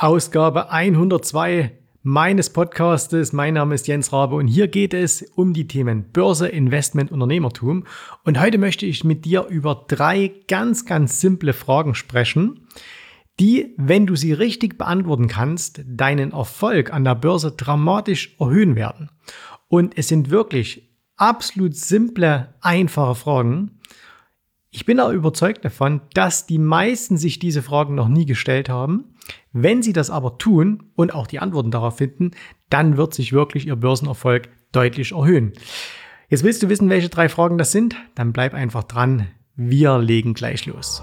Ausgabe 0.00 0.70
102 0.70 1.72
meines 2.04 2.50
Podcastes. 2.50 3.32
Mein 3.32 3.54
Name 3.54 3.74
ist 3.74 3.88
Jens 3.88 4.12
Rabe 4.12 4.36
und 4.36 4.46
hier 4.46 4.68
geht 4.68 4.94
es 4.94 5.22
um 5.34 5.52
die 5.52 5.66
Themen 5.66 6.12
Börse, 6.12 6.46
Investment, 6.46 7.10
Unternehmertum. 7.10 7.82
Und 8.22 8.38
heute 8.38 8.58
möchte 8.58 8.86
ich 8.86 9.02
mit 9.02 9.24
dir 9.24 9.46
über 9.46 9.86
drei 9.88 10.30
ganz, 10.46 10.86
ganz 10.86 11.20
simple 11.20 11.52
Fragen 11.52 11.96
sprechen, 11.96 12.68
die, 13.40 13.74
wenn 13.76 14.06
du 14.06 14.14
sie 14.14 14.32
richtig 14.32 14.78
beantworten 14.78 15.26
kannst, 15.26 15.82
deinen 15.84 16.30
Erfolg 16.30 16.92
an 16.92 17.02
der 17.02 17.16
Börse 17.16 17.50
dramatisch 17.50 18.36
erhöhen 18.38 18.76
werden. 18.76 19.10
Und 19.66 19.98
es 19.98 20.06
sind 20.06 20.30
wirklich 20.30 20.96
absolut 21.16 21.74
simple, 21.74 22.54
einfache 22.60 23.16
Fragen, 23.16 23.77
ich 24.70 24.84
bin 24.84 25.00
auch 25.00 25.10
überzeugt 25.10 25.64
davon, 25.64 26.02
dass 26.12 26.46
die 26.46 26.58
meisten 26.58 27.16
sich 27.16 27.38
diese 27.38 27.62
Fragen 27.62 27.94
noch 27.94 28.08
nie 28.08 28.26
gestellt 28.26 28.68
haben. 28.68 29.14
Wenn 29.52 29.82
sie 29.82 29.94
das 29.94 30.10
aber 30.10 30.36
tun 30.36 30.90
und 30.94 31.14
auch 31.14 31.26
die 31.26 31.38
Antworten 31.38 31.70
darauf 31.70 31.96
finden, 31.96 32.32
dann 32.68 32.98
wird 32.98 33.14
sich 33.14 33.32
wirklich 33.32 33.66
ihr 33.66 33.76
Börsenerfolg 33.76 34.48
deutlich 34.72 35.12
erhöhen. 35.12 35.52
Jetzt 36.28 36.44
willst 36.44 36.62
du 36.62 36.68
wissen, 36.68 36.90
welche 36.90 37.08
drei 37.08 37.30
Fragen 37.30 37.56
das 37.56 37.72
sind? 37.72 37.96
Dann 38.14 38.34
bleib 38.34 38.52
einfach 38.52 38.84
dran. 38.84 39.28
Wir 39.56 39.98
legen 39.98 40.34
gleich 40.34 40.66
los. 40.66 41.02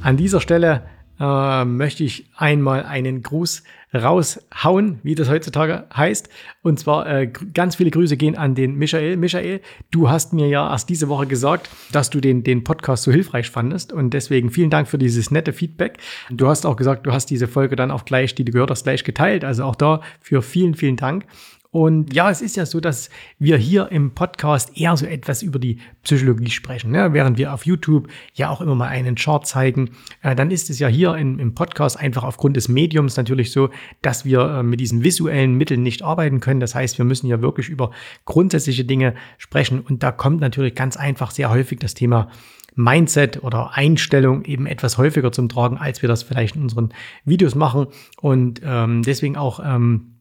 An 0.00 0.16
dieser 0.16 0.40
Stelle 0.40 0.86
äh, 1.20 1.64
möchte 1.64 2.04
ich 2.04 2.26
einmal 2.36 2.84
einen 2.84 3.22
Gruß 3.22 3.62
raushauen, 3.94 5.00
wie 5.02 5.14
das 5.14 5.30
heutzutage 5.30 5.84
heißt. 5.94 6.28
Und 6.62 6.78
zwar 6.78 7.06
äh, 7.06 7.26
ganz 7.26 7.76
viele 7.76 7.90
Grüße 7.90 8.16
gehen 8.16 8.36
an 8.36 8.54
den 8.54 8.74
Michael. 8.74 9.16
Michael, 9.16 9.60
du 9.90 10.10
hast 10.10 10.32
mir 10.32 10.46
ja 10.48 10.70
erst 10.70 10.88
diese 10.88 11.08
Woche 11.08 11.26
gesagt, 11.26 11.70
dass 11.92 12.10
du 12.10 12.20
den, 12.20 12.44
den 12.44 12.64
Podcast 12.64 13.04
so 13.04 13.12
hilfreich 13.12 13.50
fandest. 13.50 13.92
Und 13.92 14.12
deswegen 14.12 14.50
vielen 14.50 14.70
Dank 14.70 14.88
für 14.88 14.98
dieses 14.98 15.30
nette 15.30 15.52
Feedback. 15.52 15.98
Du 16.30 16.48
hast 16.48 16.66
auch 16.66 16.76
gesagt, 16.76 17.06
du 17.06 17.12
hast 17.12 17.26
diese 17.26 17.48
Folge 17.48 17.76
dann 17.76 17.90
auch 17.90 18.04
gleich, 18.04 18.34
die 18.34 18.44
du 18.44 18.52
gehört 18.52 18.70
hast, 18.70 18.84
gleich 18.84 19.04
geteilt. 19.04 19.44
Also 19.44 19.64
auch 19.64 19.76
da 19.76 20.02
für 20.20 20.42
vielen, 20.42 20.74
vielen 20.74 20.96
Dank. 20.96 21.24
Und 21.70 22.14
ja, 22.14 22.30
es 22.30 22.40
ist 22.40 22.56
ja 22.56 22.64
so, 22.64 22.80
dass 22.80 23.10
wir 23.38 23.58
hier 23.58 23.92
im 23.92 24.14
Podcast 24.14 24.74
eher 24.78 24.96
so 24.96 25.04
etwas 25.04 25.42
über 25.42 25.58
die 25.58 25.78
Psychologie 26.02 26.50
sprechen. 26.50 26.90
Ne? 26.90 27.12
Während 27.12 27.36
wir 27.36 27.52
auf 27.52 27.66
YouTube 27.66 28.08
ja 28.32 28.48
auch 28.48 28.62
immer 28.62 28.74
mal 28.74 28.88
einen 28.88 29.16
Chart 29.16 29.46
zeigen, 29.46 29.90
äh, 30.22 30.34
dann 30.34 30.50
ist 30.50 30.70
es 30.70 30.78
ja 30.78 30.88
hier 30.88 31.14
in, 31.16 31.38
im 31.38 31.54
Podcast 31.54 32.00
einfach 32.00 32.24
aufgrund 32.24 32.56
des 32.56 32.68
Mediums 32.68 33.18
natürlich 33.18 33.52
so, 33.52 33.68
dass 34.00 34.24
wir 34.24 34.40
äh, 34.40 34.62
mit 34.62 34.80
diesen 34.80 35.04
visuellen 35.04 35.56
Mitteln 35.56 35.82
nicht 35.82 36.02
arbeiten 36.02 36.40
können. 36.40 36.60
Das 36.60 36.74
heißt, 36.74 36.96
wir 36.96 37.04
müssen 37.04 37.26
ja 37.26 37.42
wirklich 37.42 37.68
über 37.68 37.90
grundsätzliche 38.24 38.86
Dinge 38.86 39.14
sprechen. 39.36 39.80
Und 39.80 40.02
da 40.02 40.10
kommt 40.10 40.40
natürlich 40.40 40.74
ganz 40.74 40.96
einfach 40.96 41.32
sehr 41.32 41.50
häufig 41.50 41.80
das 41.80 41.92
Thema 41.92 42.30
Mindset 42.76 43.42
oder 43.42 43.74
Einstellung 43.74 44.44
eben 44.46 44.64
etwas 44.64 44.96
häufiger 44.96 45.32
zum 45.32 45.50
Tragen, 45.50 45.76
als 45.76 46.00
wir 46.00 46.08
das 46.08 46.22
vielleicht 46.22 46.56
in 46.56 46.62
unseren 46.62 46.94
Videos 47.26 47.54
machen. 47.54 47.88
Und 48.22 48.62
ähm, 48.64 49.02
deswegen 49.02 49.36
auch 49.36 49.60
ähm, 49.62 50.17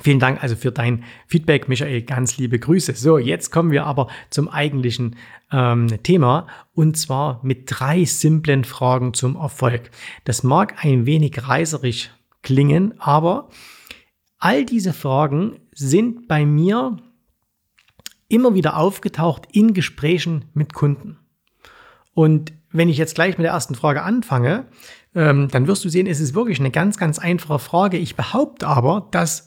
Vielen 0.00 0.18
Dank 0.18 0.42
also 0.42 0.56
für 0.56 0.72
dein 0.72 1.04
Feedback, 1.28 1.68
Michael. 1.68 2.02
Ganz 2.02 2.36
liebe 2.36 2.58
Grüße. 2.58 2.94
So, 2.94 3.18
jetzt 3.18 3.50
kommen 3.50 3.70
wir 3.70 3.86
aber 3.86 4.08
zum 4.28 4.48
eigentlichen 4.48 5.16
ähm, 5.52 6.02
Thema 6.02 6.48
und 6.74 6.96
zwar 6.96 7.40
mit 7.44 7.66
drei 7.66 8.04
simplen 8.04 8.64
Fragen 8.64 9.14
zum 9.14 9.36
Erfolg. 9.36 9.90
Das 10.24 10.42
mag 10.42 10.84
ein 10.84 11.06
wenig 11.06 11.48
reiserig 11.48 12.10
klingen, 12.42 12.94
aber 13.00 13.48
all 14.38 14.64
diese 14.64 14.92
Fragen 14.92 15.60
sind 15.72 16.26
bei 16.26 16.44
mir 16.44 16.96
immer 18.28 18.54
wieder 18.54 18.76
aufgetaucht 18.76 19.46
in 19.52 19.74
Gesprächen 19.74 20.46
mit 20.54 20.74
Kunden. 20.74 21.18
Und 22.14 22.52
wenn 22.70 22.88
ich 22.88 22.98
jetzt 22.98 23.14
gleich 23.14 23.38
mit 23.38 23.44
der 23.44 23.52
ersten 23.52 23.76
Frage 23.76 24.02
anfange, 24.02 24.66
ähm, 25.14 25.48
dann 25.48 25.68
wirst 25.68 25.84
du 25.84 25.88
sehen, 25.88 26.08
es 26.08 26.20
ist 26.20 26.34
wirklich 26.34 26.58
eine 26.58 26.72
ganz, 26.72 26.98
ganz 26.98 27.20
einfache 27.20 27.60
Frage. 27.60 27.96
Ich 27.96 28.16
behaupte 28.16 28.66
aber, 28.66 29.08
dass 29.12 29.46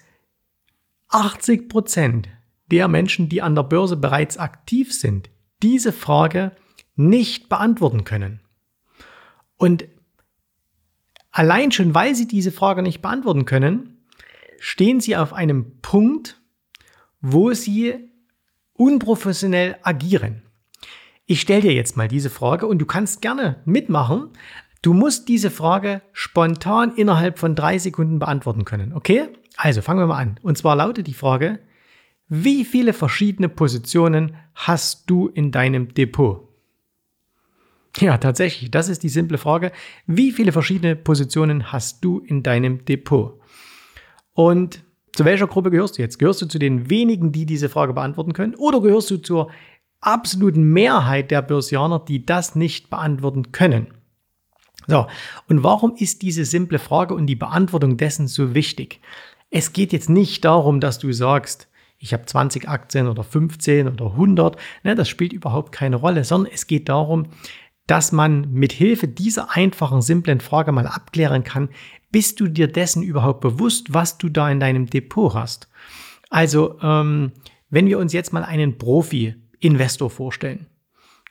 80 1.10 1.70
Prozent 1.70 2.30
der 2.72 2.88
Menschen, 2.88 3.30
die 3.30 3.42
an 3.42 3.56
der 3.56 3.64
Börse 3.64 3.96
bereits 3.96 4.38
aktiv 4.38 4.94
sind, 4.94 5.30
diese 5.64 5.94
Frage 5.94 6.52
nicht 6.96 7.50
beantworten 7.50 8.04
können. 8.04 8.42
Und 9.58 9.88
allein 11.32 11.72
schon, 11.72 11.96
weil 11.96 12.16
sie 12.16 12.28
diese 12.28 12.52
Frage 12.52 12.82
nicht 12.82 13.02
beantworten 13.02 13.46
können, 13.46 14.06
stehen 14.60 15.00
sie 15.00 15.16
auf 15.16 15.34
einem 15.34 15.80
Punkt, 15.82 16.42
wo 17.22 17.54
sie 17.54 18.10
unprofessionell 18.74 19.78
agieren. 19.82 20.44
Ich 21.26 21.42
stelle 21.42 21.62
dir 21.62 21.74
jetzt 21.74 21.98
mal 21.98 22.08
diese 22.08 22.30
Frage 22.30 22.68
und 22.68 22.80
du 22.80 22.86
kannst 22.86 23.22
gerne 23.22 23.62
mitmachen. 23.66 24.30
Du 24.82 24.94
musst 24.94 25.28
diese 25.28 25.52
Frage 25.52 26.02
spontan 26.14 26.96
innerhalb 26.96 27.40
von 27.40 27.56
drei 27.56 27.78
Sekunden 27.80 28.20
beantworten 28.20 28.64
können, 28.64 28.94
okay? 28.94 29.30
Also 29.58 29.82
fangen 29.82 30.00
wir 30.00 30.08
mal 30.08 30.20
an. 30.20 30.40
Und 30.44 30.58
zwar 30.58 30.76
lautet 30.76 31.08
die 31.08 31.14
Frage, 31.14 31.60
wie 32.30 32.64
viele 32.64 32.94
verschiedene 32.94 33.50
Positionen 33.50 34.36
hast 34.54 35.10
du 35.10 35.28
in 35.28 35.52
deinem 35.52 35.94
Depot? 35.94 36.48
Ja, 37.98 38.18
tatsächlich, 38.18 38.70
das 38.70 38.90
ist 38.90 39.02
die 39.02 39.10
simple 39.10 39.40
Frage. 39.40 39.72
Wie 40.06 40.32
viele 40.32 40.52
verschiedene 40.52 40.96
Positionen 40.96 41.72
hast 41.72 42.06
du 42.06 42.20
in 42.20 42.44
deinem 42.44 42.86
Depot? 42.86 43.40
Und 44.34 44.84
zu 45.14 45.26
welcher 45.26 45.48
Gruppe 45.48 45.72
gehörst 45.72 45.98
du 45.98 46.04
jetzt? 46.04 46.20
Gehörst 46.20 46.44
du 46.44 46.46
zu 46.46 46.60
den 46.60 46.92
wenigen, 46.92 47.32
die 47.32 47.48
diese 47.48 47.70
Frage 47.70 47.94
beantworten 47.94 48.34
können? 48.34 48.54
Oder 48.56 48.82
gehörst 48.82 49.10
du 49.10 49.18
zur 49.18 49.50
absoluten 50.00 50.72
Mehrheit 50.74 51.32
der 51.32 51.42
Börsianer, 51.42 52.00
die 52.00 52.24
das 52.24 52.54
nicht 52.54 52.92
beantworten 52.92 53.52
können? 53.52 53.88
So, 54.86 55.08
und 55.50 55.64
warum 55.64 55.96
ist 55.96 56.22
diese 56.22 56.46
simple 56.46 56.78
Frage 56.78 57.16
und 57.16 57.26
die 57.26 57.36
Beantwortung 57.36 57.98
dessen 57.98 58.28
so 58.28 58.54
wichtig? 58.54 59.02
Es 59.50 59.74
geht 59.74 59.94
jetzt 59.94 60.10
nicht 60.10 60.44
darum, 60.46 60.80
dass 60.80 61.00
du 61.00 61.12
sagst, 61.12 61.68
ich 62.00 62.14
habe 62.14 62.26
20 62.26 62.68
Aktien 62.70 63.08
oder 63.08 63.24
15 63.24 63.88
oder 63.88 64.12
100. 64.12 64.58
Ne, 64.84 64.96
das 64.96 65.10
spielt 65.10 65.34
überhaupt 65.34 65.72
keine 65.72 65.96
Rolle, 65.96 66.24
sondern 66.24 66.52
es 66.54 66.68
geht 66.68 66.90
darum, 66.90 67.28
dass 67.88 68.12
man 68.12 68.52
mit 68.52 68.74
Hilfe 68.74 69.08
dieser 69.08 69.56
einfachen, 69.56 70.02
simplen 70.02 70.42
Frage 70.42 70.72
mal 70.72 70.88
abklären 70.88 71.44
kann, 71.44 71.70
bist 72.12 72.40
du 72.40 72.48
dir 72.48 72.68
dessen 72.68 73.02
überhaupt 73.02 73.42
bewusst, 73.42 73.94
was 73.94 74.18
du 74.18 74.30
da 74.30 74.50
in 74.50 74.60
deinem 74.60 74.88
Depot 74.88 75.34
hast? 75.34 75.70
Also, 76.30 76.80
ähm, 76.82 77.32
wenn 77.70 77.88
wir 77.88 78.00
uns 78.00 78.14
jetzt 78.14 78.34
mal 78.34 78.44
einen 78.44 78.78
Profi-Investor 78.78 80.10
vorstellen, 80.10 80.68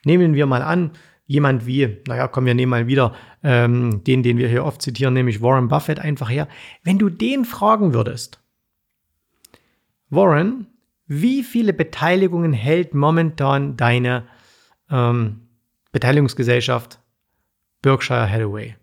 nehmen 0.03 0.33
wir 0.33 0.45
mal 0.45 0.61
an, 0.61 0.91
jemand 1.27 1.67
wie, 1.67 1.97
naja, 2.07 2.27
komm, 2.27 2.45
wir 2.45 2.55
nehmen 2.55 2.71
mal 2.71 2.87
wieder 2.87 3.13
ähm, 3.43 4.03
den, 4.03 4.23
den 4.23 4.37
wir 4.37 4.47
hier 4.47 4.65
oft 4.65 4.81
zitieren, 4.81 5.13
nämlich 5.13 5.41
Warren 5.41 5.67
Buffett 5.67 5.99
einfach 5.99 6.29
her. 6.29 6.47
Wenn 6.83 6.97
du 6.97 7.09
den 7.09 7.45
fragen 7.45 7.93
würdest, 7.93 8.41
Warren, 10.09 10.67
wie 11.05 11.43
viele 11.43 11.73
Beteiligungen 11.73 12.53
hält 12.53 12.93
momentan 12.93 13.77
deine 13.77 14.23
ähm, 14.89 15.41
Beteiligungsgesellschaft 15.91 16.99
Berkshire 17.81 18.29
Hathaway? 18.29 18.75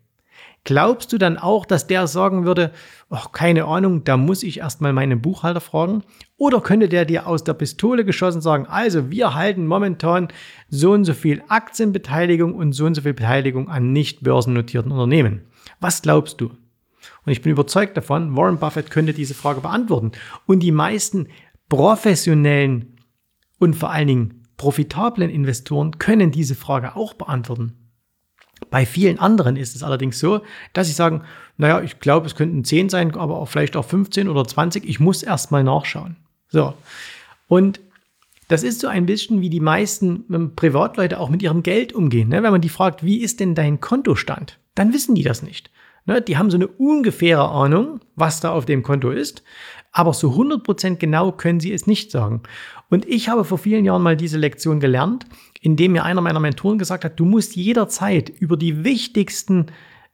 Glaubst 0.64 1.12
du 1.12 1.18
dann 1.18 1.36
auch, 1.36 1.66
dass 1.66 1.86
der 1.86 2.06
sagen 2.06 2.46
würde, 2.46 2.72
oh, 3.10 3.28
keine 3.32 3.66
Ahnung, 3.66 4.02
da 4.04 4.16
muss 4.16 4.42
ich 4.42 4.60
erstmal 4.60 4.94
meinen 4.94 5.20
Buchhalter 5.20 5.60
fragen? 5.60 6.02
Oder 6.38 6.62
könnte 6.62 6.88
der 6.88 7.04
dir 7.04 7.26
aus 7.26 7.44
der 7.44 7.52
Pistole 7.52 8.06
geschossen 8.06 8.40
sagen, 8.40 8.66
also 8.66 9.10
wir 9.10 9.34
halten 9.34 9.66
momentan 9.66 10.28
so 10.70 10.92
und 10.92 11.04
so 11.04 11.12
viel 11.12 11.42
Aktienbeteiligung 11.48 12.54
und 12.54 12.72
so 12.72 12.86
und 12.86 12.94
so 12.94 13.02
viel 13.02 13.12
Beteiligung 13.12 13.68
an 13.68 13.92
nicht 13.92 14.24
börsennotierten 14.24 14.90
Unternehmen? 14.90 15.42
Was 15.80 16.00
glaubst 16.00 16.40
du? 16.40 16.46
Und 16.46 17.32
ich 17.32 17.42
bin 17.42 17.52
überzeugt 17.52 17.96
davon, 17.96 18.34
Warren 18.34 18.58
Buffett 18.58 18.90
könnte 18.90 19.12
diese 19.12 19.34
Frage 19.34 19.60
beantworten. 19.60 20.12
Und 20.46 20.60
die 20.60 20.72
meisten 20.72 21.28
professionellen 21.68 22.96
und 23.58 23.76
vor 23.76 23.90
allen 23.90 24.08
Dingen 24.08 24.42
profitablen 24.56 25.28
Investoren 25.28 25.98
können 25.98 26.30
diese 26.30 26.54
Frage 26.54 26.96
auch 26.96 27.12
beantworten. 27.14 27.83
Bei 28.70 28.86
vielen 28.86 29.18
anderen 29.18 29.56
ist 29.56 29.76
es 29.76 29.82
allerdings 29.82 30.18
so, 30.18 30.42
dass 30.72 30.86
sie 30.86 30.92
sagen, 30.92 31.22
naja, 31.56 31.80
ich 31.82 32.00
glaube, 32.00 32.26
es 32.26 32.34
könnten 32.34 32.64
10 32.64 32.88
sein, 32.88 33.14
aber 33.14 33.36
auch 33.38 33.48
vielleicht 33.48 33.76
auch 33.76 33.84
15 33.84 34.28
oder 34.28 34.44
20. 34.44 34.88
Ich 34.88 35.00
muss 35.00 35.22
erstmal 35.22 35.64
nachschauen. 35.64 36.16
So. 36.48 36.74
Und 37.48 37.80
das 38.48 38.62
ist 38.62 38.80
so 38.80 38.88
ein 38.88 39.06
bisschen, 39.06 39.40
wie 39.40 39.50
die 39.50 39.60
meisten 39.60 40.24
ähm, 40.32 40.54
Privatleute 40.54 41.18
auch 41.18 41.30
mit 41.30 41.42
ihrem 41.42 41.62
Geld 41.62 41.92
umgehen. 41.92 42.28
Ne? 42.28 42.42
Wenn 42.42 42.52
man 42.52 42.60
die 42.60 42.68
fragt, 42.68 43.04
wie 43.04 43.22
ist 43.22 43.40
denn 43.40 43.54
dein 43.54 43.80
Kontostand? 43.80 44.58
Dann 44.74 44.92
wissen 44.92 45.14
die 45.14 45.22
das 45.22 45.42
nicht. 45.42 45.70
Ne? 46.06 46.20
Die 46.20 46.36
haben 46.36 46.50
so 46.50 46.56
eine 46.56 46.66
ungefähre 46.66 47.48
Ahnung, 47.48 48.00
was 48.16 48.40
da 48.40 48.50
auf 48.50 48.66
dem 48.66 48.82
Konto 48.82 49.10
ist, 49.10 49.42
aber 49.94 50.12
so 50.12 50.32
100% 50.32 50.96
genau 50.96 51.32
können 51.32 51.60
sie 51.60 51.72
es 51.72 51.86
nicht 51.86 52.10
sagen. 52.10 52.42
Und 52.90 53.08
ich 53.08 53.28
habe 53.28 53.44
vor 53.44 53.58
vielen 53.58 53.84
Jahren 53.84 54.02
mal 54.02 54.16
diese 54.16 54.36
Lektion 54.36 54.80
gelernt, 54.80 55.24
indem 55.60 55.92
mir 55.92 56.04
einer 56.04 56.20
meiner 56.20 56.40
Mentoren 56.40 56.78
gesagt 56.78 57.04
hat, 57.04 57.18
du 57.18 57.24
musst 57.24 57.56
jederzeit 57.56 58.28
über 58.28 58.56
die 58.56 58.82
wichtigsten 58.84 59.66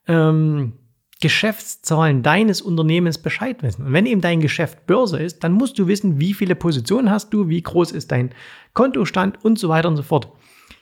ähm, 0.06 0.74
Geschäftszahlen 1.22 2.22
deines 2.22 2.60
Unternehmens 2.60 3.18
Bescheid 3.18 3.62
wissen. 3.62 3.86
Und 3.86 3.92
wenn 3.94 4.06
eben 4.06 4.20
dein 4.20 4.40
Geschäft 4.40 4.86
Börse 4.86 5.18
ist, 5.18 5.42
dann 5.44 5.52
musst 5.52 5.78
du 5.78 5.86
wissen, 5.86 6.20
wie 6.20 6.34
viele 6.34 6.54
Positionen 6.54 7.10
hast 7.10 7.30
du, 7.30 7.48
wie 7.48 7.62
groß 7.62 7.92
ist 7.92 8.12
dein 8.12 8.30
Kontostand 8.74 9.42
und 9.42 9.58
so 9.58 9.70
weiter 9.70 9.88
und 9.88 9.96
so 9.96 10.02
fort. 10.02 10.30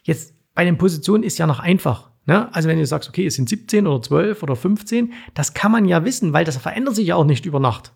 Jetzt 0.03 0.35
bei 0.55 0.65
den 0.65 0.77
Positionen 0.77 1.23
ist 1.23 1.39
ja 1.39 1.47
noch 1.47 1.61
einfach. 1.61 2.11
Ne? 2.27 2.53
Also 2.53 2.69
wenn 2.69 2.79
du 2.79 2.87
sagst, 2.87 3.09
okay, 3.09 3.27
es 3.27 3.37
sind 3.37 3.49
17 3.49 3.87
oder 3.87 4.03
12 4.03 4.43
oder 4.43 4.57
15, 4.57 5.13
das 5.35 5.55
kann 5.55 5.71
man 5.71 5.85
ja 5.85 6.05
wissen, 6.05 6.33
weil 6.33 6.45
das 6.45 6.57
verändert 6.57 6.97
sich 6.97 7.07
ja 7.07 7.15
auch 7.15 7.25
nicht 7.25 7.47
über 7.47 7.61
Nacht. 7.61 7.93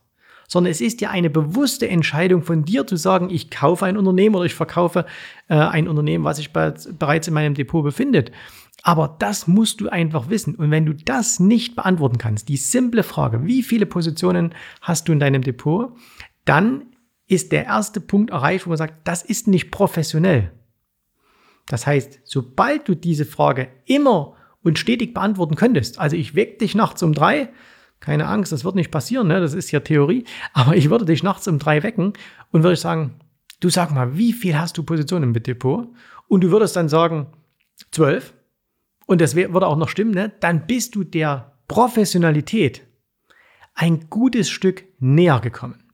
Sondern 0.52 0.70
es 0.70 0.82
ist 0.82 1.00
ja 1.00 1.08
eine 1.08 1.30
bewusste 1.30 1.88
Entscheidung 1.88 2.42
von 2.42 2.66
dir 2.66 2.86
zu 2.86 2.96
sagen, 2.96 3.30
ich 3.30 3.50
kaufe 3.50 3.86
ein 3.86 3.96
Unternehmen 3.96 4.34
oder 4.34 4.44
ich 4.44 4.54
verkaufe 4.54 5.06
äh, 5.48 5.54
ein 5.54 5.88
Unternehmen, 5.88 6.24
was 6.24 6.36
sich 6.36 6.52
bereits 6.52 7.26
in 7.26 7.32
meinem 7.32 7.54
Depot 7.54 7.82
befindet. 7.82 8.32
Aber 8.82 9.16
das 9.18 9.46
musst 9.46 9.80
du 9.80 9.88
einfach 9.88 10.28
wissen. 10.28 10.54
Und 10.56 10.70
wenn 10.70 10.84
du 10.84 10.92
das 10.92 11.40
nicht 11.40 11.74
beantworten 11.74 12.18
kannst, 12.18 12.50
die 12.50 12.58
simple 12.58 13.02
Frage, 13.02 13.46
wie 13.46 13.62
viele 13.62 13.86
Positionen 13.86 14.54
hast 14.82 15.08
du 15.08 15.12
in 15.12 15.20
deinem 15.20 15.40
Depot, 15.40 15.96
dann 16.44 16.84
ist 17.28 17.50
der 17.50 17.64
erste 17.64 18.02
Punkt 18.02 18.28
erreicht, 18.28 18.66
wo 18.66 18.68
man 18.68 18.76
sagt, 18.76 19.08
das 19.08 19.22
ist 19.22 19.48
nicht 19.48 19.70
professionell. 19.70 20.52
Das 21.66 21.86
heißt, 21.86 22.20
sobald 22.24 22.86
du 22.88 22.94
diese 22.94 23.24
Frage 23.24 23.68
immer 23.86 24.34
und 24.62 24.78
stetig 24.78 25.14
beantworten 25.14 25.54
könntest, 25.54 25.98
also 25.98 26.14
ich 26.14 26.34
weck 26.34 26.58
dich 26.58 26.74
nachts 26.74 27.02
um 27.02 27.14
drei, 27.14 27.48
keine 28.02 28.26
Angst, 28.26 28.52
das 28.52 28.64
wird 28.64 28.74
nicht 28.74 28.90
passieren, 28.90 29.28
ne? 29.28 29.40
das 29.40 29.54
ist 29.54 29.70
ja 29.70 29.80
Theorie, 29.80 30.24
aber 30.52 30.76
ich 30.76 30.90
würde 30.90 31.04
dich 31.04 31.22
nachts 31.22 31.46
um 31.46 31.58
drei 31.58 31.82
wecken 31.82 32.12
und 32.50 32.64
würde 32.64 32.76
sagen, 32.76 33.14
du 33.60 33.70
sag 33.70 33.92
mal, 33.92 34.18
wie 34.18 34.32
viel 34.32 34.58
hast 34.58 34.76
du 34.76 34.82
Positionen 34.82 35.34
im 35.34 35.42
Depot? 35.42 35.88
Und 36.28 36.42
du 36.42 36.50
würdest 36.50 36.74
dann 36.74 36.88
sagen, 36.88 37.28
zwölf 37.92 38.34
und 39.06 39.20
das 39.20 39.36
würde 39.36 39.66
auch 39.66 39.76
noch 39.76 39.88
stimmen, 39.88 40.10
ne? 40.10 40.32
dann 40.40 40.66
bist 40.66 40.96
du 40.96 41.04
der 41.04 41.52
Professionalität 41.68 42.82
ein 43.74 44.10
gutes 44.10 44.50
Stück 44.50 44.84
näher 44.98 45.38
gekommen. 45.38 45.84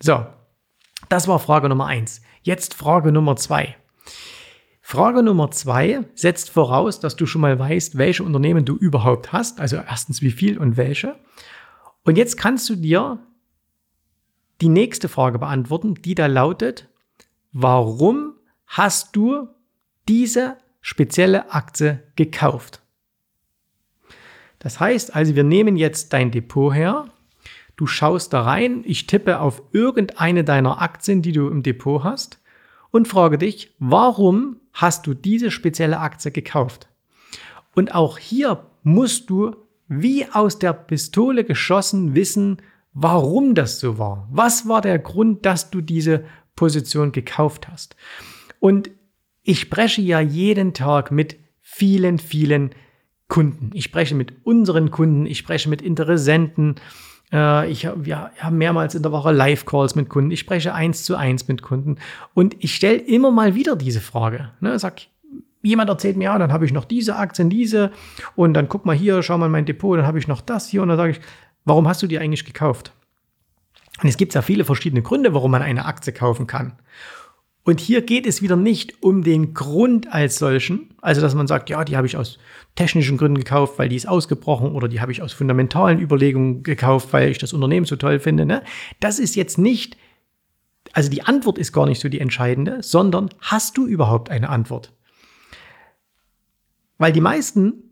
So, 0.00 0.26
das 1.08 1.28
war 1.28 1.38
Frage 1.38 1.68
Nummer 1.68 1.86
eins. 1.86 2.22
Jetzt 2.42 2.74
Frage 2.74 3.12
Nummer 3.12 3.36
zwei. 3.36 3.76
Frage 4.92 5.22
Nummer 5.22 5.50
zwei 5.50 6.04
setzt 6.14 6.50
voraus, 6.50 7.00
dass 7.00 7.16
du 7.16 7.24
schon 7.24 7.40
mal 7.40 7.58
weißt, 7.58 7.96
welche 7.96 8.24
Unternehmen 8.24 8.66
du 8.66 8.76
überhaupt 8.76 9.32
hast. 9.32 9.58
Also 9.58 9.76
erstens 9.76 10.20
wie 10.20 10.30
viel 10.30 10.58
und 10.58 10.76
welche. 10.76 11.18
Und 12.04 12.18
jetzt 12.18 12.36
kannst 12.36 12.68
du 12.68 12.76
dir 12.76 13.18
die 14.60 14.68
nächste 14.68 15.08
Frage 15.08 15.38
beantworten, 15.38 15.94
die 15.94 16.14
da 16.14 16.26
lautet, 16.26 16.90
warum 17.54 18.34
hast 18.66 19.16
du 19.16 19.48
diese 20.10 20.58
spezielle 20.82 21.54
Aktie 21.54 22.02
gekauft. 22.16 22.82
Das 24.58 24.78
heißt 24.78 25.16
also, 25.16 25.34
wir 25.34 25.44
nehmen 25.44 25.78
jetzt 25.78 26.12
dein 26.12 26.30
Depot 26.30 26.74
her, 26.74 27.06
du 27.76 27.86
schaust 27.86 28.34
da 28.34 28.42
rein, 28.42 28.82
ich 28.84 29.06
tippe 29.06 29.40
auf 29.40 29.62
irgendeine 29.72 30.44
deiner 30.44 30.82
Aktien, 30.82 31.22
die 31.22 31.32
du 31.32 31.48
im 31.48 31.62
Depot 31.62 32.04
hast 32.04 32.41
und 32.92 33.08
frage 33.08 33.38
dich, 33.38 33.74
warum 33.80 34.60
hast 34.72 35.08
du 35.08 35.14
diese 35.14 35.50
spezielle 35.50 35.98
Aktie 35.98 36.30
gekauft? 36.30 36.88
Und 37.74 37.94
auch 37.94 38.18
hier 38.18 38.66
musst 38.84 39.28
du 39.30 39.56
wie 39.88 40.26
aus 40.30 40.58
der 40.58 40.72
Pistole 40.72 41.44
geschossen 41.44 42.14
wissen, 42.14 42.58
warum 42.94 43.54
das 43.54 43.80
so 43.80 43.98
war. 43.98 44.28
Was 44.30 44.68
war 44.68 44.80
der 44.80 44.98
Grund, 44.98 45.44
dass 45.44 45.70
du 45.70 45.80
diese 45.80 46.24
Position 46.54 47.12
gekauft 47.12 47.68
hast? 47.68 47.96
Und 48.60 48.90
ich 49.42 49.60
spreche 49.60 50.02
ja 50.02 50.20
jeden 50.20 50.72
Tag 50.72 51.10
mit 51.10 51.36
vielen, 51.60 52.18
vielen 52.18 52.70
Kunden. 53.28 53.70
Ich 53.72 53.84
spreche 53.84 54.14
mit 54.14 54.44
unseren 54.44 54.90
Kunden, 54.90 55.26
ich 55.26 55.38
spreche 55.38 55.68
mit 55.68 55.82
Interessenten. 55.82 56.76
Äh, 57.32 57.70
ich 57.70 57.86
habe 57.86 58.06
ja, 58.06 58.30
mehrmals 58.50 58.94
in 58.94 59.02
der 59.02 59.12
Woche 59.12 59.32
Live-Calls 59.32 59.94
mit 59.94 60.08
Kunden. 60.08 60.30
Ich 60.30 60.40
spreche 60.40 60.74
eins 60.74 61.04
zu 61.04 61.16
eins 61.16 61.48
mit 61.48 61.62
Kunden. 61.62 61.96
Und 62.34 62.56
ich 62.58 62.74
stelle 62.74 62.98
immer 62.98 63.30
mal 63.30 63.54
wieder 63.54 63.76
diese 63.76 64.00
Frage. 64.00 64.50
Ne, 64.60 64.78
sag, 64.78 65.02
jemand 65.62 65.88
erzählt 65.88 66.16
mir, 66.16 66.24
ja, 66.24 66.38
dann 66.38 66.52
habe 66.52 66.66
ich 66.66 66.72
noch 66.72 66.84
diese 66.84 67.16
Aktien, 67.16 67.50
diese. 67.50 67.90
Und 68.36 68.54
dann 68.54 68.68
guck 68.68 68.84
mal 68.84 68.96
hier, 68.96 69.22
schau 69.22 69.38
mal 69.38 69.46
in 69.46 69.52
mein 69.52 69.66
Depot, 69.66 69.98
dann 69.98 70.06
habe 70.06 70.18
ich 70.18 70.28
noch 70.28 70.40
das 70.40 70.68
hier. 70.68 70.82
Und 70.82 70.88
dann 70.88 70.98
sage 70.98 71.12
ich, 71.12 71.20
warum 71.64 71.88
hast 71.88 72.02
du 72.02 72.06
die 72.06 72.18
eigentlich 72.18 72.44
gekauft? 72.44 72.92
Und 74.02 74.08
es 74.08 74.16
gibt 74.16 74.34
ja 74.34 74.42
viele 74.42 74.64
verschiedene 74.64 75.02
Gründe, 75.02 75.34
warum 75.34 75.50
man 75.50 75.62
eine 75.62 75.84
Aktie 75.84 76.12
kaufen 76.12 76.46
kann. 76.46 76.72
Und 77.64 77.78
hier 77.78 78.02
geht 78.02 78.26
es 78.26 78.42
wieder 78.42 78.56
nicht 78.56 79.02
um 79.02 79.22
den 79.22 79.54
Grund 79.54 80.12
als 80.12 80.36
solchen, 80.36 80.90
also 81.00 81.20
dass 81.20 81.34
man 81.34 81.46
sagt, 81.46 81.70
ja, 81.70 81.84
die 81.84 81.96
habe 81.96 82.08
ich 82.08 82.16
aus 82.16 82.38
technischen 82.74 83.18
Gründen 83.18 83.38
gekauft, 83.38 83.78
weil 83.78 83.88
die 83.88 83.96
ist 83.96 84.08
ausgebrochen 84.08 84.72
oder 84.72 84.88
die 84.88 85.00
habe 85.00 85.12
ich 85.12 85.22
aus 85.22 85.32
fundamentalen 85.32 86.00
Überlegungen 86.00 86.64
gekauft, 86.64 87.12
weil 87.12 87.30
ich 87.30 87.38
das 87.38 87.52
Unternehmen 87.52 87.86
so 87.86 87.94
toll 87.94 88.18
finde. 88.18 88.46
Ne? 88.46 88.64
Das 88.98 89.20
ist 89.20 89.36
jetzt 89.36 89.58
nicht, 89.58 89.96
also 90.92 91.08
die 91.08 91.22
Antwort 91.22 91.56
ist 91.56 91.72
gar 91.72 91.86
nicht 91.86 92.00
so 92.00 92.08
die 92.08 92.20
entscheidende, 92.20 92.82
sondern 92.82 93.30
hast 93.40 93.76
du 93.76 93.86
überhaupt 93.86 94.28
eine 94.30 94.48
Antwort? 94.48 94.92
Weil 96.98 97.12
die 97.12 97.20
meisten 97.20 97.91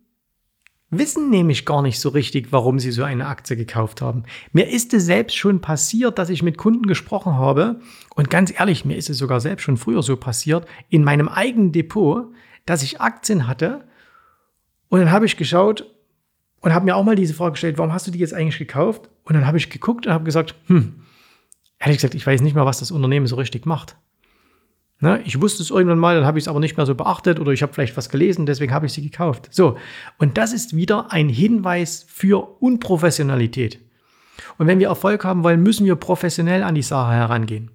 wissen 0.90 1.30
nämlich 1.30 1.64
gar 1.64 1.82
nicht 1.82 2.00
so 2.00 2.08
richtig, 2.08 2.52
warum 2.52 2.78
sie 2.78 2.90
so 2.90 3.04
eine 3.04 3.26
Aktie 3.26 3.56
gekauft 3.56 4.02
haben. 4.02 4.24
Mir 4.52 4.68
ist 4.68 4.92
es 4.92 5.06
selbst 5.06 5.36
schon 5.36 5.60
passiert, 5.60 6.18
dass 6.18 6.30
ich 6.30 6.42
mit 6.42 6.58
Kunden 6.58 6.86
gesprochen 6.86 7.34
habe 7.34 7.80
und 8.14 8.30
ganz 8.30 8.52
ehrlich, 8.52 8.84
mir 8.84 8.96
ist 8.96 9.08
es 9.08 9.18
sogar 9.18 9.40
selbst 9.40 9.62
schon 9.62 9.76
früher 9.76 10.02
so 10.02 10.16
passiert, 10.16 10.66
in 10.88 11.04
meinem 11.04 11.28
eigenen 11.28 11.72
Depot, 11.72 12.26
dass 12.66 12.82
ich 12.82 13.00
Aktien 13.00 13.46
hatte 13.46 13.84
und 14.88 14.98
dann 14.98 15.12
habe 15.12 15.26
ich 15.26 15.36
geschaut 15.36 15.86
und 16.60 16.74
habe 16.74 16.84
mir 16.84 16.96
auch 16.96 17.04
mal 17.04 17.16
diese 17.16 17.34
Frage 17.34 17.52
gestellt, 17.52 17.78
warum 17.78 17.92
hast 17.92 18.06
du 18.06 18.10
die 18.10 18.18
jetzt 18.18 18.34
eigentlich 18.34 18.58
gekauft? 18.58 19.08
Und 19.24 19.34
dann 19.34 19.46
habe 19.46 19.56
ich 19.56 19.70
geguckt 19.70 20.06
und 20.06 20.12
habe 20.12 20.24
gesagt, 20.24 20.54
hm, 20.66 21.02
ehrlich 21.78 21.98
gesagt, 21.98 22.14
ich 22.14 22.26
weiß 22.26 22.42
nicht 22.42 22.54
mal, 22.54 22.66
was 22.66 22.80
das 22.80 22.90
Unternehmen 22.90 23.26
so 23.26 23.36
richtig 23.36 23.64
macht. 23.64 23.96
Ne? 25.00 25.22
Ich 25.24 25.40
wusste 25.40 25.62
es 25.62 25.70
irgendwann 25.70 25.98
mal, 25.98 26.14
dann 26.14 26.26
habe 26.26 26.38
ich 26.38 26.44
es 26.44 26.48
aber 26.48 26.60
nicht 26.60 26.76
mehr 26.76 26.84
so 26.84 26.94
beachtet 26.94 27.40
oder 27.40 27.52
ich 27.52 27.62
habe 27.62 27.72
vielleicht 27.72 27.96
was 27.96 28.10
gelesen, 28.10 28.44
deswegen 28.44 28.72
habe 28.72 28.86
ich 28.86 28.92
sie 28.92 29.02
gekauft. 29.02 29.48
So, 29.50 29.76
und 30.18 30.36
das 30.36 30.52
ist 30.52 30.76
wieder 30.76 31.10
ein 31.10 31.30
Hinweis 31.30 32.04
für 32.06 32.60
Unprofessionalität. 32.60 33.80
Und 34.58 34.66
wenn 34.66 34.78
wir 34.78 34.88
Erfolg 34.88 35.24
haben 35.24 35.42
wollen, 35.42 35.62
müssen 35.62 35.86
wir 35.86 35.96
professionell 35.96 36.62
an 36.62 36.74
die 36.74 36.82
Sache 36.82 37.12
herangehen. 37.12 37.70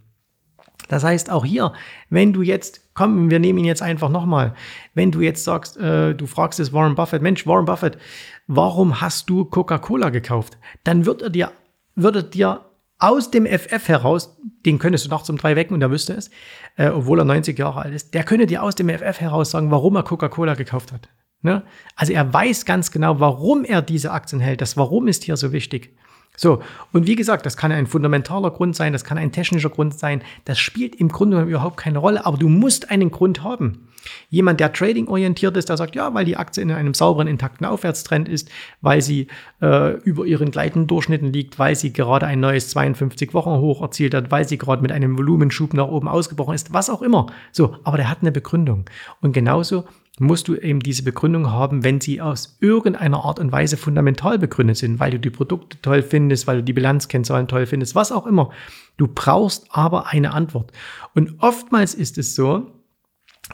Das 0.88 1.04
heißt, 1.04 1.32
auch 1.32 1.46
hier, 1.46 1.74
wenn 2.12 2.32
du 2.32 2.44
jetzt, 2.44 2.94
komm, 2.94 3.32
wir 3.32 3.40
nehmen 3.40 3.60
ihn 3.60 3.66
jetzt 3.66 3.82
einfach 3.82 4.10
nochmal, 4.10 4.54
wenn 4.94 5.12
du 5.12 5.22
jetzt 5.22 5.44
sagst, 5.44 5.78
äh, 5.78 6.14
du 6.14 6.28
fragst 6.28 6.60
es 6.60 6.74
Warren 6.74 6.94
Buffett, 6.94 7.24
Mensch, 7.24 7.48
Warren 7.48 7.66
Buffett, 7.66 7.98
warum 8.46 9.02
hast 9.02 9.30
du 9.32 9.46
Coca-Cola 9.46 10.10
gekauft? 10.12 10.60
Dann 10.84 11.08
wird 11.08 11.24
er 11.24 11.32
dir, 11.32 11.52
würde 11.96 12.24
dir 12.24 12.66
aus 13.06 13.32
dem 13.32 13.46
FF 13.46 13.88
heraus, 13.88 14.38
den 14.66 14.80
könntest 14.80 15.06
du 15.06 15.10
nachts 15.10 15.30
um 15.30 15.38
drei 15.38 15.56
wecken 15.56 15.74
und 15.74 15.82
er 15.82 15.92
wüsste 15.92 16.14
es, 16.14 16.30
äh, 16.76 16.90
obwohl 16.90 17.20
er 17.20 17.26
90 17.26 17.58
Jahre 17.58 17.82
alt 17.82 17.94
ist, 17.94 18.14
der 18.14 18.24
könnte 18.24 18.48
dir 18.48 18.64
aus 18.64 18.76
dem 18.76 18.90
FF 18.90 19.20
heraus 19.22 19.52
sagen, 19.52 19.72
warum 19.72 19.96
er 19.96 20.04
Coca-Cola 20.04 20.56
gekauft 20.56 20.92
hat. 20.92 21.10
Ne? 21.42 21.64
Also 21.96 22.14
er 22.14 22.34
weiß 22.34 22.66
ganz 22.66 22.92
genau, 22.92 23.20
warum 23.20 23.64
er 23.64 23.84
diese 23.84 24.12
Aktien 24.12 24.40
hält. 24.40 24.62
Das 24.62 24.78
Warum 24.78 25.08
ist 25.08 25.24
hier 25.24 25.38
so 25.38 25.52
wichtig. 25.52 25.96
So, 26.38 26.62
und 26.92 27.08
wie 27.08 27.16
gesagt, 27.16 27.46
das 27.46 27.58
kann 27.58 27.72
ein 27.72 27.88
fundamentaler 27.88 28.52
Grund 28.52 28.76
sein, 28.76 28.94
das 28.94 29.04
kann 29.04 29.18
ein 29.18 29.32
technischer 29.32 29.70
Grund 29.70 29.98
sein, 29.98 30.22
das 30.46 30.60
spielt 30.60 30.96
im 30.96 31.10
Grunde 31.10 31.42
überhaupt 31.42 31.78
keine 31.78 32.00
Rolle, 32.00 32.26
aber 32.26 32.38
du 32.38 32.50
musst 32.50 32.92
einen 32.92 33.12
Grund 33.12 33.44
haben. 33.44 33.88
Jemand, 34.30 34.60
der 34.60 34.74
trading-orientiert 34.74 35.58
ist, 35.58 35.70
der 35.70 35.78
sagt, 35.78 35.96
ja, 35.96 36.14
weil 36.14 36.26
die 36.26 36.38
Aktie 36.38 36.62
in 36.62 36.72
einem 36.72 36.94
sauberen, 36.94 37.28
intakten 37.28 37.66
Aufwärtstrend 37.66 38.30
ist, 38.30 38.50
weil 38.82 39.02
sie 39.02 39.28
äh, 39.62 39.94
über 40.02 40.26
ihren 40.26 40.52
gleitenden 40.52 40.88
Durchschnitten 40.88 41.34
liegt, 41.34 41.58
weil 41.60 41.76
sie 41.76 41.94
gerade 41.94 42.28
ein 42.28 42.40
neues 42.40 42.76
52-Wochen-Hoch 42.76 43.82
erzielt 43.82 44.14
hat, 44.14 44.32
weil 44.32 44.48
sie 44.48 44.58
gerade 44.58 44.82
mit 44.82 44.92
einem 44.92 45.18
Volumenschub 45.18 45.74
nach 45.74 45.88
oben 45.88 46.08
ausgebrochen 46.08 46.56
ist, 46.56 46.74
was 46.74 46.90
auch 46.90 47.02
immer. 47.02 47.28
So, 47.52 47.78
aber 47.84 47.98
der 47.98 48.10
hat 48.10 48.20
eine 48.22 48.32
Begründung. 48.32 48.86
Und 49.22 49.34
genauso 49.34 49.86
musst 50.20 50.48
du 50.48 50.56
eben 50.56 50.80
diese 50.80 51.04
Begründung 51.04 51.52
haben, 51.52 51.84
wenn 51.84 52.00
sie 52.00 52.22
aus 52.22 52.58
irgendeiner 52.62 53.26
Art 53.26 53.40
und 53.40 53.52
Weise 53.52 53.76
fundamental 53.76 54.40
begründet 54.40 54.78
sind, 54.78 55.00
weil 55.00 55.12
du 55.12 55.20
die 55.20 55.30
Produkte 55.30 55.82
toll 55.82 56.02
findest, 56.02 56.48
weil 56.48 56.58
du 56.58 56.64
die 56.64 56.74
Bilanzkennzahlen 56.74 57.48
toll 57.48 57.66
findest, 57.66 57.96
was 57.96 58.12
auch 58.12 58.26
immer. 58.26 58.52
Du 58.98 59.08
brauchst 59.08 59.68
aber 59.72 60.08
eine 60.08 60.34
Antwort. 60.34 60.72
Und 61.14 61.36
oftmals 61.40 61.94
ist 61.94 62.18
es 62.18 62.34
so, 62.34 62.72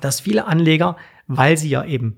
dass 0.02 0.22
viele 0.22 0.46
Anleger, 0.46 0.98
weil 1.28 1.58
sie 1.58 1.70
ja 1.70 1.84
eben 1.84 2.18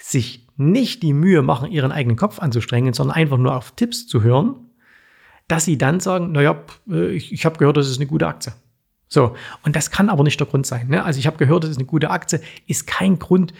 sich 0.00 0.46
nicht 0.56 1.02
die 1.02 1.12
Mühe 1.12 1.42
machen, 1.42 1.70
ihren 1.70 1.92
eigenen 1.92 2.16
Kopf 2.16 2.38
anzustrengen, 2.38 2.94
sondern 2.94 3.16
einfach 3.16 3.38
nur 3.38 3.54
auf 3.54 3.72
Tipps 3.72 4.06
zu 4.06 4.22
hören, 4.22 4.70
dass 5.48 5.64
sie 5.64 5.78
dann 5.78 6.00
sagen, 6.00 6.32
naja, 6.32 6.64
äh, 6.90 7.10
ich, 7.12 7.32
ich 7.32 7.44
habe 7.44 7.58
gehört, 7.58 7.76
das 7.76 7.88
ist 7.88 7.98
eine 7.98 8.06
gute 8.06 8.26
Aktie. 8.26 8.52
So, 9.08 9.36
und 9.62 9.76
das 9.76 9.90
kann 9.90 10.08
aber 10.08 10.24
nicht 10.24 10.40
der 10.40 10.46
Grund 10.46 10.66
sein. 10.66 10.88
Ne? 10.88 11.04
Also 11.04 11.18
ich 11.18 11.26
habe 11.26 11.36
gehört, 11.36 11.64
das 11.64 11.70
ist 11.70 11.78
eine 11.78 11.86
gute 11.86 12.10
Aktie, 12.10 12.40
ist 12.66 12.86
kein 12.86 13.18
Grund 13.18 13.54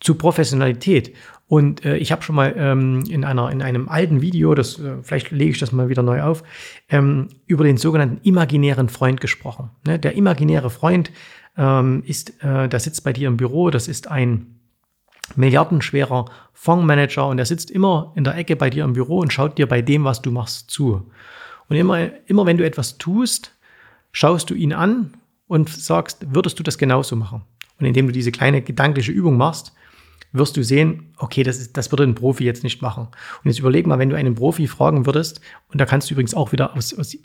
zu 0.00 0.16
Professionalität. 0.16 1.14
Und 1.46 1.84
äh, 1.84 1.96
ich 1.96 2.10
habe 2.10 2.22
schon 2.22 2.34
mal 2.34 2.54
ähm, 2.56 3.04
in, 3.08 3.24
einer, 3.24 3.50
in 3.50 3.62
einem 3.62 3.88
alten 3.88 4.20
Video, 4.22 4.54
das, 4.54 4.78
äh, 4.78 4.96
vielleicht 5.02 5.30
lege 5.30 5.52
ich 5.52 5.58
das 5.58 5.72
mal 5.72 5.88
wieder 5.88 6.02
neu 6.02 6.22
auf, 6.22 6.42
ähm, 6.88 7.28
über 7.46 7.64
den 7.64 7.76
sogenannten 7.76 8.20
imaginären 8.26 8.88
Freund 8.88 9.20
gesprochen. 9.20 9.70
Ne? 9.86 9.98
Der 9.98 10.14
imaginäre 10.14 10.70
Freund 10.70 11.12
ähm, 11.56 12.02
ist, 12.06 12.42
äh, 12.42 12.68
der 12.68 12.80
sitzt 12.80 13.04
bei 13.04 13.12
dir 13.12 13.28
im 13.28 13.36
Büro, 13.36 13.70
das 13.70 13.88
ist 13.88 14.10
ein 14.10 14.58
milliardenschwerer 15.36 16.26
Fondsmanager 16.52 17.28
und 17.28 17.36
der 17.36 17.46
sitzt 17.46 17.70
immer 17.70 18.12
in 18.16 18.24
der 18.24 18.36
Ecke 18.36 18.56
bei 18.56 18.70
dir 18.70 18.84
im 18.84 18.94
Büro 18.94 19.18
und 19.18 19.32
schaut 19.32 19.58
dir 19.58 19.66
bei 19.66 19.80
dem, 19.80 20.04
was 20.04 20.22
du 20.22 20.30
machst, 20.30 20.70
zu. 20.70 21.10
Und 21.68 21.76
immer, 21.76 22.10
immer 22.26 22.46
wenn 22.46 22.58
du 22.58 22.64
etwas 22.64 22.98
tust, 22.98 23.53
schaust 24.14 24.48
du 24.48 24.54
ihn 24.54 24.72
an 24.72 25.12
und 25.46 25.68
sagst, 25.68 26.24
würdest 26.34 26.58
du 26.58 26.62
das 26.62 26.78
genauso 26.78 27.16
machen? 27.16 27.42
Und 27.78 27.84
indem 27.84 28.06
du 28.06 28.12
diese 28.12 28.32
kleine 28.32 28.62
gedankliche 28.62 29.12
Übung 29.12 29.36
machst, 29.36 29.74
wirst 30.32 30.56
du 30.56 30.62
sehen, 30.62 31.12
okay, 31.18 31.42
das, 31.42 31.58
ist, 31.58 31.76
das 31.76 31.92
würde 31.92 32.04
ein 32.04 32.14
Profi 32.14 32.44
jetzt 32.44 32.62
nicht 32.62 32.80
machen. 32.80 33.08
Und 33.08 33.50
jetzt 33.50 33.58
überleg 33.58 33.86
mal, 33.86 33.98
wenn 33.98 34.10
du 34.10 34.16
einen 34.16 34.36
Profi 34.36 34.68
fragen 34.68 35.04
würdest, 35.04 35.40
und 35.68 35.80
da 35.80 35.84
kannst 35.84 36.08
du 36.08 36.14
übrigens 36.14 36.32
auch 36.32 36.52
wieder 36.52 36.76
aus, 36.76 36.96
aus 36.98 37.16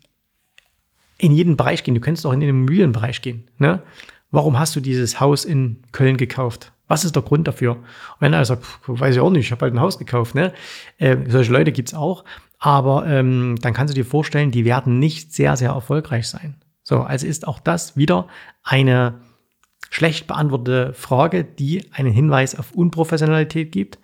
in 1.20 1.32
jeden 1.32 1.58
Bereich 1.58 1.84
gehen, 1.84 1.96
du 1.96 2.02
könntest 2.02 2.26
auch 2.26 2.34
in 2.34 2.40
den 2.40 2.50
Immobilienbereich 2.50 3.22
gehen. 3.22 3.48
Ne? 3.58 3.84
Warum 4.32 4.58
hast 4.58 4.76
du 4.76 4.80
dieses 4.80 5.20
Haus 5.20 5.46
in 5.46 5.84
Köln 5.92 6.18
gekauft? 6.18 6.72
Was 6.88 7.06
ist 7.06 7.16
der 7.16 7.24
Grund 7.24 7.48
dafür? 7.48 7.76
Und 7.76 7.82
wenn 8.20 8.34
er 8.34 8.46
sagt, 8.46 8.66
weiß 8.88 9.16
ich 9.16 9.22
auch 9.22 9.30
nicht, 9.30 9.46
ich 9.46 9.52
habe 9.52 9.62
halt 9.62 9.74
ein 9.74 9.80
Haus 9.80 10.00
gekauft. 10.00 10.34
Ne? 10.34 10.54
Äh, 10.98 11.18
solche 11.28 11.52
Leute 11.52 11.72
gibt's 11.72 11.94
auch. 11.94 12.24
Aber 12.58 13.06
ähm, 13.06 13.58
dann 13.62 13.74
kannst 13.74 13.94
du 13.94 13.96
dir 13.96 14.06
vorstellen, 14.06 14.52
die 14.52 14.66
werden 14.66 14.98
nicht 14.98 15.34
sehr, 15.34 15.56
sehr 15.56 15.72
erfolgreich 15.72 16.28
sein. 16.28 16.56
So, 16.90 17.02
also 17.02 17.28
ist 17.28 17.48
auch 17.48 17.60
das 17.60 17.98
wieder 17.98 18.28
eine 18.64 19.22
schlecht 19.92 20.26
beantwortete 20.26 20.96
Frage, 20.96 21.44
die 21.44 21.86
einen 21.92 22.12
Hinweis 22.12 22.58
auf 22.58 22.72
Unprofessionalität 22.72 23.72
gibt. 23.72 24.00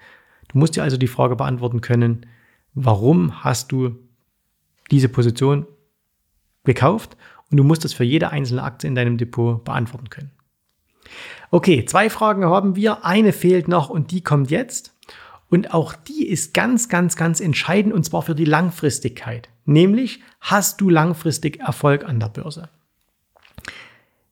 Du 0.49 0.59
musst 0.59 0.75
dir 0.75 0.83
also 0.83 0.95
die 0.95 1.07
Frage 1.07 1.35
beantworten 1.35 1.81
können, 1.81 2.27
warum 2.75 3.43
hast 3.43 3.71
du 3.71 3.95
diese 4.91 5.09
Position 5.09 5.65
gekauft? 6.63 7.17
Und 7.49 7.57
du 7.57 7.63
musst 7.63 7.83
das 7.83 7.93
für 7.93 8.03
jede 8.03 8.29
einzelne 8.29 8.61
Aktie 8.61 8.87
in 8.87 8.93
deinem 8.93 9.17
Depot 9.17 9.63
beantworten 9.65 10.11
können. 10.11 10.29
Okay, 11.49 11.85
zwei 11.85 12.11
Fragen 12.11 12.45
haben 12.45 12.75
wir. 12.75 13.03
Eine 13.03 13.33
fehlt 13.33 13.67
noch 13.67 13.89
und 13.89 14.11
die 14.11 14.21
kommt 14.21 14.51
jetzt. 14.51 14.95
Und 15.49 15.73
auch 15.73 15.95
die 15.95 16.27
ist 16.27 16.53
ganz, 16.53 16.87
ganz, 16.87 17.15
ganz 17.15 17.39
entscheidend 17.39 17.95
und 17.95 18.03
zwar 18.03 18.21
für 18.21 18.35
die 18.35 18.45
Langfristigkeit. 18.45 19.49
Nämlich, 19.65 20.21
hast 20.39 20.81
du 20.81 20.91
langfristig 20.91 21.61
Erfolg 21.61 22.03
an 22.07 22.19
der 22.19 22.29
Börse? 22.29 22.69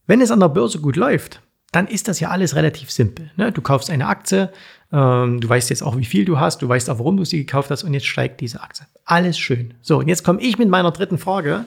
Wenn 0.05 0.21
es 0.21 0.31
an 0.31 0.39
der 0.39 0.49
Börse 0.49 0.79
gut 0.79 0.95
läuft, 0.95 1.41
dann 1.71 1.87
ist 1.87 2.07
das 2.07 2.19
ja 2.19 2.29
alles 2.29 2.55
relativ 2.55 2.91
simpel. 2.91 3.31
Ne? 3.35 3.51
Du 3.51 3.61
kaufst 3.61 3.89
eine 3.89 4.07
Aktie, 4.07 4.51
ähm, 4.91 5.41
du 5.41 5.49
weißt 5.49 5.69
jetzt 5.69 5.81
auch, 5.81 5.97
wie 5.97 6.05
viel 6.05 6.23
du 6.23 6.39
hast, 6.39 6.61
du 6.61 6.69
weißt 6.69 6.89
auch, 6.89 6.99
warum 6.99 7.17
du 7.17 7.25
sie 7.25 7.39
gekauft 7.39 7.71
hast 7.71 7.83
und 7.83 7.93
jetzt 7.93 8.05
steigt 8.05 8.41
diese 8.41 8.61
Aktie. 8.61 8.85
Alles 9.05 9.39
schön. 9.39 9.73
So, 9.81 9.99
und 9.99 10.07
jetzt 10.07 10.23
komme 10.23 10.41
ich 10.41 10.57
mit 10.57 10.69
meiner 10.69 10.91
dritten 10.91 11.17
Frage 11.17 11.65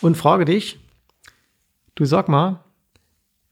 und 0.00 0.16
frage 0.16 0.46
dich, 0.46 0.80
du 1.94 2.06
sag 2.06 2.28
mal, 2.28 2.64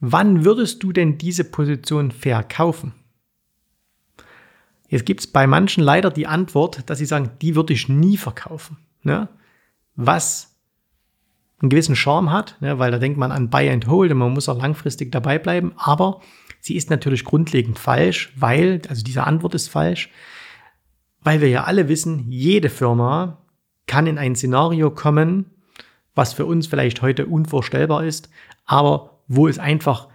wann 0.00 0.44
würdest 0.44 0.82
du 0.82 0.92
denn 0.92 1.18
diese 1.18 1.44
Position 1.44 2.10
verkaufen? 2.10 2.94
Jetzt 4.88 5.06
gibt 5.06 5.20
es 5.20 5.26
bei 5.26 5.46
manchen 5.46 5.84
leider 5.84 6.10
die 6.10 6.26
Antwort, 6.26 6.88
dass 6.88 6.98
sie 6.98 7.06
sagen, 7.06 7.30
die 7.42 7.54
würde 7.54 7.74
ich 7.74 7.88
nie 7.88 8.16
verkaufen. 8.16 8.78
Ne? 9.02 9.28
Was 9.94 10.49
einen 11.60 11.70
gewissen 11.70 11.96
Charme 11.96 12.32
hat, 12.32 12.56
ne? 12.60 12.78
weil 12.78 12.90
da 12.90 12.98
denkt 12.98 13.18
man 13.18 13.32
an 13.32 13.50
Buy 13.50 13.68
and 13.70 13.86
Hold 13.86 14.10
und 14.12 14.18
man 14.18 14.32
muss 14.32 14.48
auch 14.48 14.60
langfristig 14.60 15.12
dabei 15.12 15.38
bleiben. 15.38 15.72
Aber 15.76 16.20
sie 16.60 16.76
ist 16.76 16.90
natürlich 16.90 17.24
grundlegend 17.24 17.78
falsch, 17.78 18.32
weil, 18.36 18.80
also 18.88 19.02
diese 19.02 19.24
Antwort 19.24 19.54
ist 19.54 19.68
falsch, 19.68 20.10
weil 21.22 21.40
wir 21.40 21.48
ja 21.48 21.64
alle 21.64 21.88
wissen, 21.88 22.30
jede 22.30 22.70
Firma 22.70 23.44
kann 23.86 24.06
in 24.06 24.18
ein 24.18 24.36
Szenario 24.36 24.90
kommen, 24.90 25.46
was 26.14 26.32
für 26.32 26.46
uns 26.46 26.66
vielleicht 26.66 27.02
heute 27.02 27.26
unvorstellbar 27.26 28.04
ist, 28.04 28.30
aber 28.64 29.20
wo 29.28 29.46
es 29.46 29.58
einfach 29.58 30.08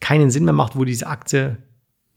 keinen 0.00 0.30
Sinn 0.30 0.44
mehr 0.44 0.52
macht, 0.52 0.76
wo 0.76 0.84
diese 0.84 1.06
Aktie 1.06 1.58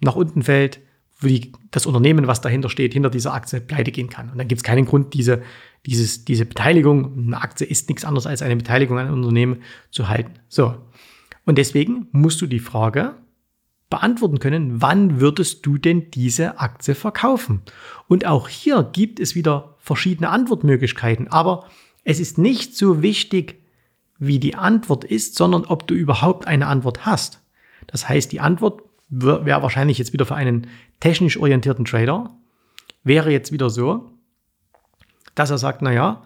nach 0.02 0.16
unten 0.16 0.44
fällt, 0.44 0.82
wie 1.20 1.54
das 1.72 1.86
Unternehmen, 1.86 2.28
was 2.28 2.42
dahinter 2.42 2.70
steht, 2.70 2.94
hinter 2.94 3.10
dieser 3.10 3.34
Aktie 3.34 3.62
pleite 3.62 3.92
gehen 3.92 4.10
kann. 4.10 4.30
Und 4.30 4.38
dann 4.38 4.48
gibt 4.48 4.60
es 4.60 4.64
keinen 4.64 4.86
Grund, 4.86 5.14
diese, 5.14 5.42
dieses, 5.88 6.26
diese 6.26 6.46
Beteiligung, 6.46 7.18
eine 7.18 7.42
Aktie 7.42 7.66
ist 7.66 7.88
nichts 7.88 8.04
anderes 8.04 8.28
als 8.28 8.42
eine 8.42 8.58
Beteiligung 8.58 9.00
an 9.00 9.08
einem 9.08 9.16
Unternehmen 9.16 9.64
zu 9.90 10.10
halten. 10.10 10.34
So. 10.50 10.76
Und 11.46 11.58
deswegen 11.58 12.08
musst 12.12 12.42
du 12.42 12.46
die 12.46 12.60
Frage 12.60 13.16
beantworten 13.90 14.40
können, 14.40 14.82
wann 14.82 15.22
würdest 15.22 15.66
du 15.66 15.78
denn 15.78 16.12
diese 16.12 16.60
Aktie 16.60 16.94
verkaufen? 16.94 17.62
Und 18.10 18.26
auch 18.26 18.50
hier 18.50 18.84
gibt 18.84 19.22
es 19.22 19.34
wieder 19.34 19.76
verschiedene 19.80 20.30
Antwortmöglichkeiten, 20.30 21.30
aber 21.30 21.70
es 22.04 22.20
ist 22.20 22.38
nicht 22.38 22.76
so 22.76 23.02
wichtig, 23.02 23.64
wie 24.20 24.40
die 24.40 24.56
Antwort 24.56 25.06
ist, 25.06 25.36
sondern 25.36 25.64
ob 25.64 25.88
du 25.88 25.94
überhaupt 25.94 26.48
eine 26.48 26.68
Antwort 26.68 27.06
hast. 27.06 27.40
Das 27.86 28.10
heißt, 28.10 28.34
die 28.34 28.42
Antwort 28.42 28.82
wäre 29.10 29.62
wahrscheinlich 29.62 30.00
jetzt 30.00 30.12
wieder 30.12 30.26
für 30.26 30.36
einen 30.36 30.68
technisch 31.00 31.38
orientierten 31.38 31.86
Trader, 31.86 32.36
wäre 33.06 33.32
jetzt 33.32 33.54
wieder 33.54 33.70
so, 33.70 34.17
dass 35.40 35.50
er 35.50 35.58
sagt, 35.58 35.82
naja, 35.82 36.24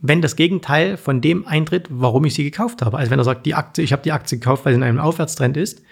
wenn 0.00 0.20
das 0.20 0.36
Gegenteil 0.36 0.96
von 0.96 1.20
dem 1.20 1.46
eintritt, 1.46 1.86
warum 1.90 2.24
ich 2.24 2.34
sie 2.34 2.44
gekauft 2.44 2.82
habe. 2.82 2.98
Also 2.98 3.10
wenn 3.10 3.20
er 3.20 3.24
sagt, 3.24 3.46
die 3.46 3.54
Aktie, 3.54 3.84
ich 3.84 3.92
habe 3.92 4.02
die 4.02 4.12
Aktie 4.12 4.38
gekauft, 4.38 4.64
weil 4.64 4.72
sie 4.72 4.78
in 4.78 4.82
einem 4.82 4.98
Aufwärtstrend 4.98 5.56
ist, 5.56 5.82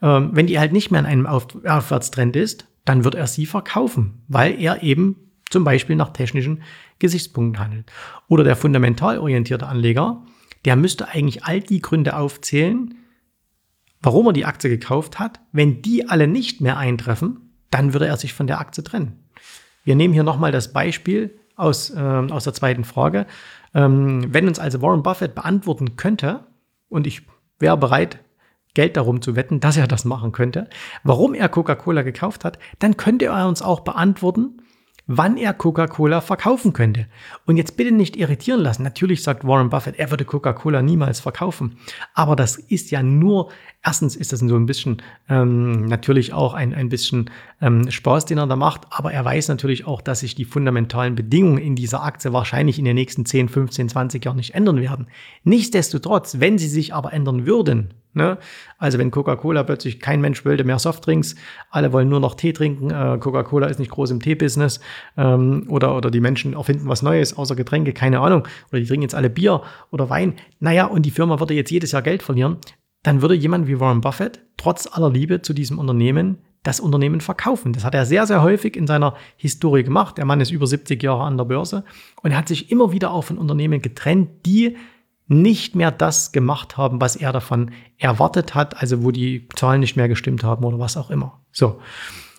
ähm, 0.00 0.30
wenn 0.32 0.46
die 0.46 0.58
halt 0.58 0.72
nicht 0.72 0.90
mehr 0.90 1.00
in 1.00 1.06
einem 1.06 1.26
Auf 1.26 1.48
Aufwärtstrend 1.66 2.36
ist, 2.36 2.66
dann 2.84 3.04
wird 3.04 3.16
er 3.16 3.26
sie 3.26 3.46
verkaufen, 3.46 4.22
weil 4.28 4.60
er 4.60 4.82
eben 4.82 5.16
zum 5.50 5.64
Beispiel 5.64 5.96
nach 5.96 6.12
technischen 6.12 6.62
Gesichtspunkten 6.98 7.62
handelt. 7.62 7.90
Oder 8.28 8.44
der 8.44 8.56
fundamental 8.56 9.18
orientierte 9.18 9.66
Anleger, 9.66 10.22
der 10.64 10.76
müsste 10.76 11.08
eigentlich 11.08 11.44
all 11.44 11.60
die 11.60 11.80
Gründe 11.80 12.16
aufzählen, 12.16 12.94
warum 14.00 14.26
er 14.26 14.32
die 14.32 14.44
Aktie 14.44 14.70
gekauft 14.70 15.18
hat. 15.18 15.40
Wenn 15.52 15.82
die 15.82 16.08
alle 16.08 16.28
nicht 16.28 16.60
mehr 16.60 16.76
eintreffen, 16.76 17.50
dann 17.70 17.92
würde 17.92 18.06
er 18.06 18.16
sich 18.16 18.34
von 18.34 18.46
der 18.46 18.60
Aktie 18.60 18.84
trennen. 18.84 19.24
Wir 19.84 19.96
nehmen 19.96 20.14
hier 20.14 20.22
nochmal 20.22 20.52
das 20.52 20.72
Beispiel 20.72 21.38
aus, 21.58 21.90
äh, 21.90 21.98
aus 22.00 22.44
der 22.44 22.54
zweiten 22.54 22.84
Frage. 22.84 23.26
Ähm, 23.74 24.32
wenn 24.32 24.48
uns 24.48 24.58
also 24.58 24.80
Warren 24.80 25.02
Buffett 25.02 25.34
beantworten 25.34 25.96
könnte, 25.96 26.46
und 26.88 27.06
ich 27.06 27.22
wäre 27.58 27.76
bereit, 27.76 28.18
Geld 28.74 28.96
darum 28.96 29.20
zu 29.20 29.34
wetten, 29.34 29.60
dass 29.60 29.76
er 29.76 29.88
das 29.88 30.04
machen 30.04 30.32
könnte, 30.32 30.68
warum 31.02 31.34
er 31.34 31.48
Coca-Cola 31.48 32.02
gekauft 32.02 32.44
hat, 32.44 32.58
dann 32.78 32.96
könnte 32.96 33.26
er 33.26 33.48
uns 33.48 33.60
auch 33.60 33.80
beantworten, 33.80 34.62
wann 35.08 35.38
er 35.38 35.54
Coca-Cola 35.54 36.20
verkaufen 36.20 36.74
könnte. 36.74 37.06
Und 37.46 37.56
jetzt 37.56 37.76
bitte 37.76 37.90
nicht 37.90 38.16
irritieren 38.16 38.60
lassen. 38.60 38.82
Natürlich 38.82 39.22
sagt 39.22 39.44
Warren 39.44 39.70
Buffett, 39.70 39.98
er 39.98 40.10
würde 40.10 40.26
Coca-Cola 40.26 40.82
niemals 40.82 41.18
verkaufen. 41.18 41.78
Aber 42.14 42.36
das 42.36 42.56
ist 42.56 42.90
ja 42.90 43.02
nur, 43.02 43.50
erstens 43.82 44.14
ist 44.14 44.32
das 44.32 44.40
so 44.40 44.54
ein 44.54 44.66
bisschen 44.66 45.02
ähm, 45.30 45.86
natürlich 45.86 46.34
auch 46.34 46.52
ein, 46.52 46.74
ein 46.74 46.90
bisschen 46.90 47.30
ähm, 47.62 47.90
Spaß, 47.90 48.26
den 48.26 48.36
er 48.36 48.46
da 48.46 48.54
macht. 48.54 48.82
Aber 48.90 49.10
er 49.10 49.24
weiß 49.24 49.48
natürlich 49.48 49.86
auch, 49.86 50.02
dass 50.02 50.20
sich 50.20 50.34
die 50.34 50.44
fundamentalen 50.44 51.14
Bedingungen 51.14 51.58
in 51.58 51.74
dieser 51.74 52.04
Aktie 52.04 52.34
wahrscheinlich 52.34 52.78
in 52.78 52.84
den 52.84 52.94
nächsten 52.94 53.24
10, 53.24 53.48
15, 53.48 53.88
20 53.88 54.22
Jahren 54.22 54.36
nicht 54.36 54.54
ändern 54.54 54.80
werden. 54.80 55.08
Nichtsdestotrotz, 55.42 56.38
wenn 56.38 56.58
sie 56.58 56.68
sich 56.68 56.92
aber 56.92 57.14
ändern 57.14 57.46
würden, 57.46 57.94
Ne? 58.18 58.36
Also 58.78 58.98
wenn 58.98 59.10
Coca-Cola 59.10 59.62
plötzlich 59.62 60.00
kein 60.00 60.20
Mensch 60.20 60.44
wollte 60.44 60.64
mehr 60.64 60.78
Softdrinks, 60.78 61.36
alle 61.70 61.92
wollen 61.92 62.08
nur 62.08 62.18
noch 62.20 62.34
Tee 62.34 62.52
trinken, 62.52 62.90
äh, 62.90 63.16
Coca-Cola 63.18 63.68
ist 63.68 63.78
nicht 63.78 63.92
groß 63.92 64.10
im 64.10 64.20
Tee-Business 64.20 64.80
ähm, 65.16 65.66
oder, 65.68 65.96
oder 65.96 66.10
die 66.10 66.20
Menschen 66.20 66.54
erfinden 66.54 66.88
was 66.88 67.02
Neues 67.02 67.38
außer 67.38 67.54
Getränke, 67.54 67.92
keine 67.92 68.20
Ahnung, 68.20 68.46
oder 68.70 68.80
die 68.80 68.86
trinken 68.86 69.02
jetzt 69.02 69.14
alle 69.14 69.30
Bier 69.30 69.62
oder 69.92 70.10
Wein, 70.10 70.34
naja, 70.58 70.86
und 70.86 71.06
die 71.06 71.12
Firma 71.12 71.38
würde 71.38 71.54
jetzt 71.54 71.70
jedes 71.70 71.92
Jahr 71.92 72.02
Geld 72.02 72.22
verlieren, 72.22 72.58
dann 73.04 73.22
würde 73.22 73.34
jemand 73.34 73.68
wie 73.68 73.78
Warren 73.78 74.00
Buffett 74.00 74.40
trotz 74.56 74.88
aller 74.92 75.10
Liebe 75.10 75.40
zu 75.40 75.54
diesem 75.54 75.78
Unternehmen 75.78 76.38
das 76.64 76.80
Unternehmen 76.80 77.20
verkaufen. 77.20 77.72
Das 77.72 77.84
hat 77.84 77.94
er 77.94 78.04
sehr, 78.04 78.26
sehr 78.26 78.42
häufig 78.42 78.76
in 78.76 78.88
seiner 78.88 79.14
Historie 79.36 79.84
gemacht. 79.84 80.18
Der 80.18 80.24
Mann 80.24 80.40
ist 80.40 80.50
über 80.50 80.66
70 80.66 81.00
Jahre 81.00 81.22
an 81.22 81.36
der 81.36 81.44
Börse 81.44 81.84
und 82.22 82.32
er 82.32 82.36
hat 82.36 82.48
sich 82.48 82.72
immer 82.72 82.92
wieder 82.92 83.12
auch 83.12 83.22
von 83.22 83.38
Unternehmen 83.38 83.80
getrennt, 83.80 84.44
die 84.44 84.76
nicht 85.28 85.76
mehr 85.76 85.90
das 85.90 86.32
gemacht 86.32 86.76
haben, 86.76 87.00
was 87.00 87.14
er 87.14 87.32
davon 87.32 87.70
erwartet 87.98 88.54
hat, 88.54 88.80
also 88.80 89.04
wo 89.04 89.10
die 89.10 89.46
Zahlen 89.54 89.80
nicht 89.80 89.96
mehr 89.96 90.08
gestimmt 90.08 90.42
haben 90.42 90.64
oder 90.64 90.78
was 90.78 90.96
auch 90.96 91.10
immer. 91.10 91.40
So. 91.52 91.80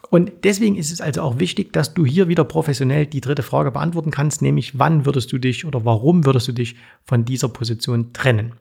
Und 0.09 0.31
deswegen 0.43 0.75
ist 0.75 0.91
es 0.91 1.01
also 1.01 1.21
auch 1.21 1.37
wichtig, 1.37 1.71
dass 1.71 1.93
du 1.93 2.03
hier 2.03 2.27
wieder 2.27 2.43
professionell 2.43 3.05
die 3.05 3.21
dritte 3.21 3.43
Frage 3.43 3.71
beantworten 3.71 4.09
kannst, 4.09 4.41
nämlich 4.41 4.79
wann 4.79 5.05
würdest 5.05 5.31
du 5.31 5.37
dich 5.37 5.65
oder 5.65 5.85
warum 5.85 6.25
würdest 6.25 6.47
du 6.47 6.51
dich 6.51 6.77
von 7.03 7.25
dieser 7.25 7.47
Position 7.47 8.11
trennen? 8.11 8.53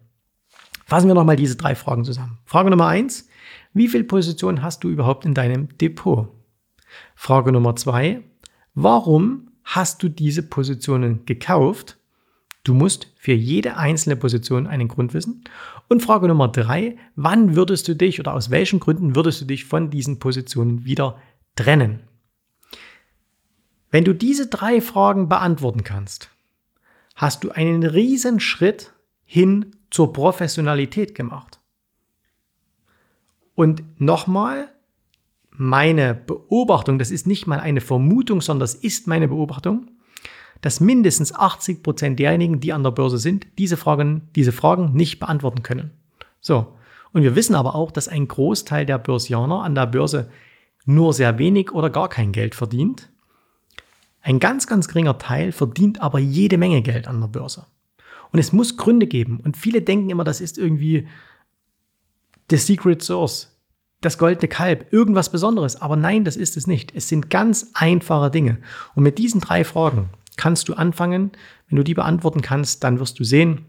Fassen 0.85 1.09
wir 1.09 1.15
nochmal 1.15 1.37
diese 1.37 1.57
drei 1.57 1.75
Fragen 1.75 2.05
zusammen. 2.05 2.39
Frage 2.45 2.69
Nummer 2.69 2.87
eins, 2.87 3.29
wie 3.73 3.89
viel 3.89 4.05
Position 4.05 4.63
hast 4.63 4.85
du 4.85 4.91
überhaupt 4.91 5.25
in 5.25 5.35
deinem 5.35 5.77
Depot? 5.79 6.29
Frage 7.15 7.53
Nummer 7.53 7.77
zwei, 7.77 8.23
warum 8.75 9.49
hast 9.65 10.03
du 10.03 10.09
diese 10.09 10.43
Positionen 10.43 11.25
gekauft? 11.25 11.98
Du 12.65 12.75
musst 12.75 13.13
für 13.17 13.33
jede 13.33 13.77
einzelne 13.77 14.17
Position 14.17 14.67
einen 14.67 14.89
Grund 14.89 15.15
wissen. 15.15 15.45
Und 15.89 16.03
Frage 16.03 16.29
Nummer 16.29 16.49
drei, 16.49 16.97
wann 17.17 17.57
würdest 17.57 17.89
du 17.89 17.95
dich 17.95 18.21
oder 18.21 18.35
aus 18.35 18.51
welchen 18.51 18.81
Gründen 18.81 19.17
würdest 19.17 19.41
du 19.41 19.45
dich 19.45 19.65
von 19.65 19.91
diesen 19.91 20.19
Positionen 20.19 20.85
wieder 20.85 21.19
trennen? 21.57 22.01
Wenn 23.91 24.05
du 24.05 24.13
diese 24.13 24.49
drei 24.49 24.81
Fragen 24.81 25.29
beantworten 25.29 25.83
kannst, 25.83 26.31
hast 27.15 27.43
du 27.43 27.51
einen 27.51 27.85
riesen 27.85 28.39
Schritt 28.39 28.93
hin 29.25 29.77
zur 29.91 30.13
Professionalität 30.13 31.15
gemacht. 31.15 31.59
Und 33.55 33.83
nochmal, 34.01 34.73
meine 35.51 36.15
Beobachtung, 36.15 36.99
das 36.99 37.11
ist 37.11 37.27
nicht 37.27 37.47
mal 37.47 37.59
eine 37.61 37.81
Vermutung, 37.81 38.41
sondern 38.41 38.61
das 38.61 38.75
ist 38.75 39.07
meine 39.07 39.27
Beobachtung, 39.27 39.91
dass 40.61 40.81
mindestens 40.81 41.35
80 41.35 41.83
Prozent 41.83 42.19
derjenigen, 42.19 42.61
die 42.61 42.73
an 42.73 42.83
der 42.83 42.91
Börse 42.91 43.19
sind, 43.19 43.47
diese 43.59 43.77
Fragen, 43.77 44.29
diese 44.35 44.53
Fragen 44.53 44.93
nicht 44.93 45.21
beantworten 45.21 45.63
können. 45.63 45.91
So. 46.41 46.75
Und 47.13 47.23
wir 47.23 47.37
wissen 47.37 47.55
aber 47.55 47.75
auch, 47.75 47.91
dass 47.91 48.09
ein 48.09 48.29
Großteil 48.29 48.85
der 48.85 48.99
Börsianer 48.99 49.63
an 49.63 49.75
der 49.75 49.87
Börse 49.87 50.31
nur 50.85 51.13
sehr 51.13 51.39
wenig 51.39 51.73
oder 51.73 51.91
gar 51.91 52.09
kein 52.09 52.33
Geld 52.33 52.55
verdient. 52.55 53.11
Ein 54.21 54.41
ganz, 54.41 54.67
ganz 54.67 54.89
geringer 54.89 55.19
Teil 55.19 55.53
verdient 55.53 56.01
aber 56.03 56.19
jede 56.19 56.59
Menge 56.59 56.83
Geld 56.83 57.09
an 57.09 57.21
der 57.21 57.29
Börse. 57.29 57.67
Und 58.33 58.39
es 58.39 58.53
muss 58.53 58.77
Gründe 58.77 59.07
geben. 59.07 59.41
Und 59.41 59.57
viele 59.57 59.83
denken 59.83 60.11
immer, 60.11 60.25
das 60.25 60.41
ist 60.41 60.59
irgendwie 60.59 61.09
the 62.51 62.57
secret 62.57 63.03
source, 63.03 63.57
das 64.01 64.19
goldene 64.19 64.49
Kalb, 64.49 64.93
irgendwas 64.93 65.31
Besonderes. 65.31 65.81
Aber 65.81 65.97
nein, 65.97 66.25
das 66.25 66.37
ist 66.37 66.57
es 66.57 66.67
nicht. 66.67 66.95
Es 66.95 67.09
sind 67.09 67.31
ganz 67.31 67.71
einfache 67.75 68.31
Dinge. 68.31 68.59
Und 68.95 69.03
mit 69.03 69.19
diesen 69.19 69.41
drei 69.41 69.65
Fragen 69.65 70.11
kannst 70.39 70.69
du 70.69 70.75
anfangen. 70.75 71.33
Wenn 71.69 71.77
du 71.77 71.85
die 71.85 71.95
beantworten 71.95 72.41
kannst, 72.41 72.83
dann 72.83 72.99
wirst 72.99 73.19
du 73.19 73.25
sehen, 73.25 73.67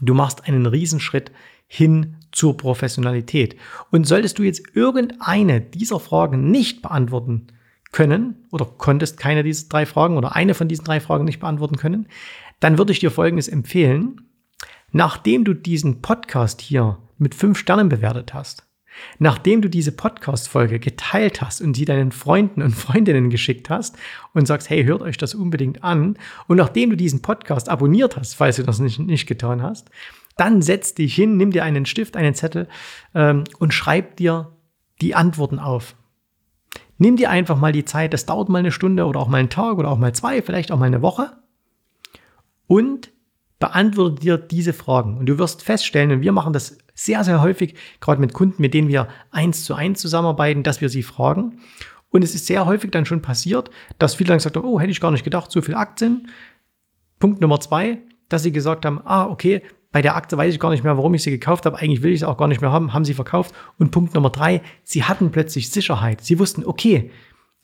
du 0.00 0.14
machst 0.14 0.46
einen 0.46 0.64
Riesenschritt 0.64 1.30
hin 1.66 2.16
zur 2.32 2.56
Professionalität. 2.56 3.56
Und 3.90 4.06
solltest 4.06 4.38
du 4.38 4.42
jetzt 4.42 4.74
irgendeine 4.74 5.60
dieser 5.60 6.00
Fragen 6.00 6.50
nicht 6.50 6.80
beantworten 6.80 7.48
können 7.92 8.46
oder 8.50 8.64
konntest 8.64 9.18
keine 9.18 9.42
dieser 9.42 9.68
drei 9.68 9.84
Fragen 9.84 10.16
oder 10.16 10.34
eine 10.34 10.54
von 10.54 10.68
diesen 10.68 10.84
drei 10.84 11.00
Fragen 11.00 11.24
nicht 11.24 11.40
beantworten 11.40 11.76
können, 11.76 12.06
dann 12.60 12.78
würde 12.78 12.92
ich 12.92 13.00
dir 13.00 13.10
Folgendes 13.10 13.48
empfehlen. 13.48 14.20
Nachdem 14.92 15.44
du 15.44 15.54
diesen 15.54 16.02
Podcast 16.02 16.60
hier 16.60 16.98
mit 17.18 17.34
fünf 17.34 17.58
Sternen 17.58 17.88
bewertet 17.88 18.34
hast, 18.34 18.66
nachdem 19.18 19.62
du 19.62 19.68
diese 19.68 19.92
Podcast-Folge 19.92 20.80
geteilt 20.80 21.40
hast 21.40 21.60
und 21.60 21.74
sie 21.74 21.84
deinen 21.84 22.12
Freunden 22.12 22.62
und 22.62 22.72
Freundinnen 22.74 23.30
geschickt 23.30 23.70
hast 23.70 23.96
und 24.34 24.46
sagst, 24.46 24.70
hey, 24.70 24.84
hört 24.84 25.02
euch 25.02 25.16
das 25.16 25.34
unbedingt 25.34 25.84
an, 25.84 26.18
und 26.48 26.56
nachdem 26.56 26.90
du 26.90 26.96
diesen 26.96 27.22
Podcast 27.22 27.68
abonniert 27.68 28.16
hast, 28.16 28.34
falls 28.34 28.56
du 28.56 28.62
das 28.62 28.78
nicht, 28.78 28.98
nicht 28.98 29.26
getan 29.26 29.62
hast, 29.62 29.90
dann 30.36 30.62
setz 30.62 30.94
dich 30.94 31.14
hin, 31.14 31.36
nimm 31.36 31.50
dir 31.50 31.64
einen 31.64 31.86
Stift, 31.86 32.16
einen 32.16 32.34
Zettel 32.34 32.68
ähm, 33.14 33.44
und 33.58 33.74
schreib 33.74 34.16
dir 34.16 34.56
die 35.00 35.14
Antworten 35.14 35.58
auf. 35.58 35.96
Nimm 36.98 37.16
dir 37.16 37.30
einfach 37.30 37.56
mal 37.56 37.72
die 37.72 37.84
Zeit, 37.84 38.12
das 38.12 38.26
dauert 38.26 38.48
mal 38.48 38.58
eine 38.58 38.72
Stunde 38.72 39.06
oder 39.06 39.20
auch 39.20 39.28
mal 39.28 39.38
einen 39.38 39.50
Tag 39.50 39.78
oder 39.78 39.90
auch 39.90 39.98
mal 39.98 40.14
zwei, 40.14 40.42
vielleicht 40.42 40.70
auch 40.70 40.78
mal 40.78 40.86
eine 40.86 41.02
Woche 41.02 41.32
und 42.66 43.10
beantworte 43.58 44.20
dir 44.20 44.38
diese 44.38 44.72
Fragen. 44.72 45.18
Und 45.18 45.26
du 45.26 45.38
wirst 45.38 45.62
feststellen, 45.62 46.10
und 46.10 46.20
wir 46.22 46.32
machen 46.32 46.52
das 46.52 46.78
sehr, 46.94 47.24
sehr 47.24 47.42
häufig, 47.42 47.74
gerade 48.00 48.20
mit 48.20 48.32
Kunden, 48.32 48.60
mit 48.60 48.74
denen 48.74 48.88
wir 48.88 49.08
eins 49.30 49.64
zu 49.64 49.74
eins 49.74 50.00
zusammenarbeiten, 50.00 50.62
dass 50.62 50.80
wir 50.80 50.88
sie 50.88 51.02
fragen. 51.02 51.60
Und 52.10 52.22
es 52.24 52.34
ist 52.34 52.46
sehr 52.46 52.66
häufig 52.66 52.90
dann 52.90 53.06
schon 53.06 53.22
passiert, 53.22 53.70
dass 53.98 54.14
viele 54.14 54.28
dann 54.28 54.38
gesagt 54.38 54.56
haben, 54.56 54.66
oh, 54.66 54.80
hätte 54.80 54.90
ich 54.90 55.00
gar 55.00 55.10
nicht 55.10 55.24
gedacht, 55.24 55.50
so 55.50 55.62
viele 55.62 55.76
Aktien. 55.76 56.28
Punkt 57.18 57.40
Nummer 57.40 57.60
zwei, 57.60 57.98
dass 58.28 58.42
sie 58.42 58.52
gesagt 58.52 58.84
haben, 58.84 59.00
ah, 59.04 59.26
okay, 59.26 59.62
bei 59.92 60.02
der 60.02 60.16
Aktie 60.16 60.38
weiß 60.38 60.54
ich 60.54 60.60
gar 60.60 60.70
nicht 60.70 60.84
mehr, 60.84 60.96
warum 60.96 61.14
ich 61.14 61.22
sie 61.22 61.30
gekauft 61.30 61.66
habe. 61.66 61.78
Eigentlich 61.78 62.02
will 62.02 62.12
ich 62.12 62.20
sie 62.20 62.28
auch 62.28 62.36
gar 62.36 62.48
nicht 62.48 62.60
mehr 62.60 62.72
haben, 62.72 62.92
haben 62.92 63.04
sie 63.04 63.14
verkauft. 63.14 63.54
Und 63.78 63.90
Punkt 63.90 64.14
Nummer 64.14 64.30
drei, 64.30 64.62
sie 64.84 65.04
hatten 65.04 65.30
plötzlich 65.30 65.70
Sicherheit. 65.70 66.22
Sie 66.22 66.38
wussten, 66.38 66.64
okay, 66.64 67.10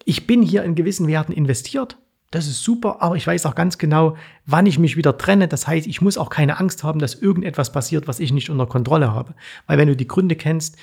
ich 0.05 0.27
bin 0.27 0.43
hier 0.43 0.65
in 0.65 0.75
gewissen 0.75 1.07
Werten 1.07 1.33
investiert 1.33 1.99
das 2.31 2.47
ist 2.47 2.63
super, 2.63 3.01
aber 3.01 3.17
ich 3.17 3.27
weiß 3.27 3.47
auch 3.47 3.55
ganz 3.55 3.79
genau, 3.79 4.17
wann 4.47 4.67
ich 4.67 4.79
mich 4.79 4.97
wieder 4.97 5.17
trenne. 5.17 5.49
Das 5.49 5.67
heißt, 5.67 5.87
ich 5.87 6.03
muss 6.03 6.19
auch 6.19 6.29
keine 6.29 6.59
Angst 6.59 6.83
haben, 6.83 6.99
dass 6.99 7.15
irgendetwas 7.15 7.71
passiert, 7.71 8.09
was 8.09 8.21
ich 8.21 8.33
nicht 8.33 8.51
unter 8.51 8.67
Kontrolle 8.67 9.13
habe. 9.13 9.35
Weil 9.67 9.79
wenn 9.79 9.89
du 9.89 9.97
die 9.97 10.09
Gründe 10.09 10.35
kennst, 10.35 10.77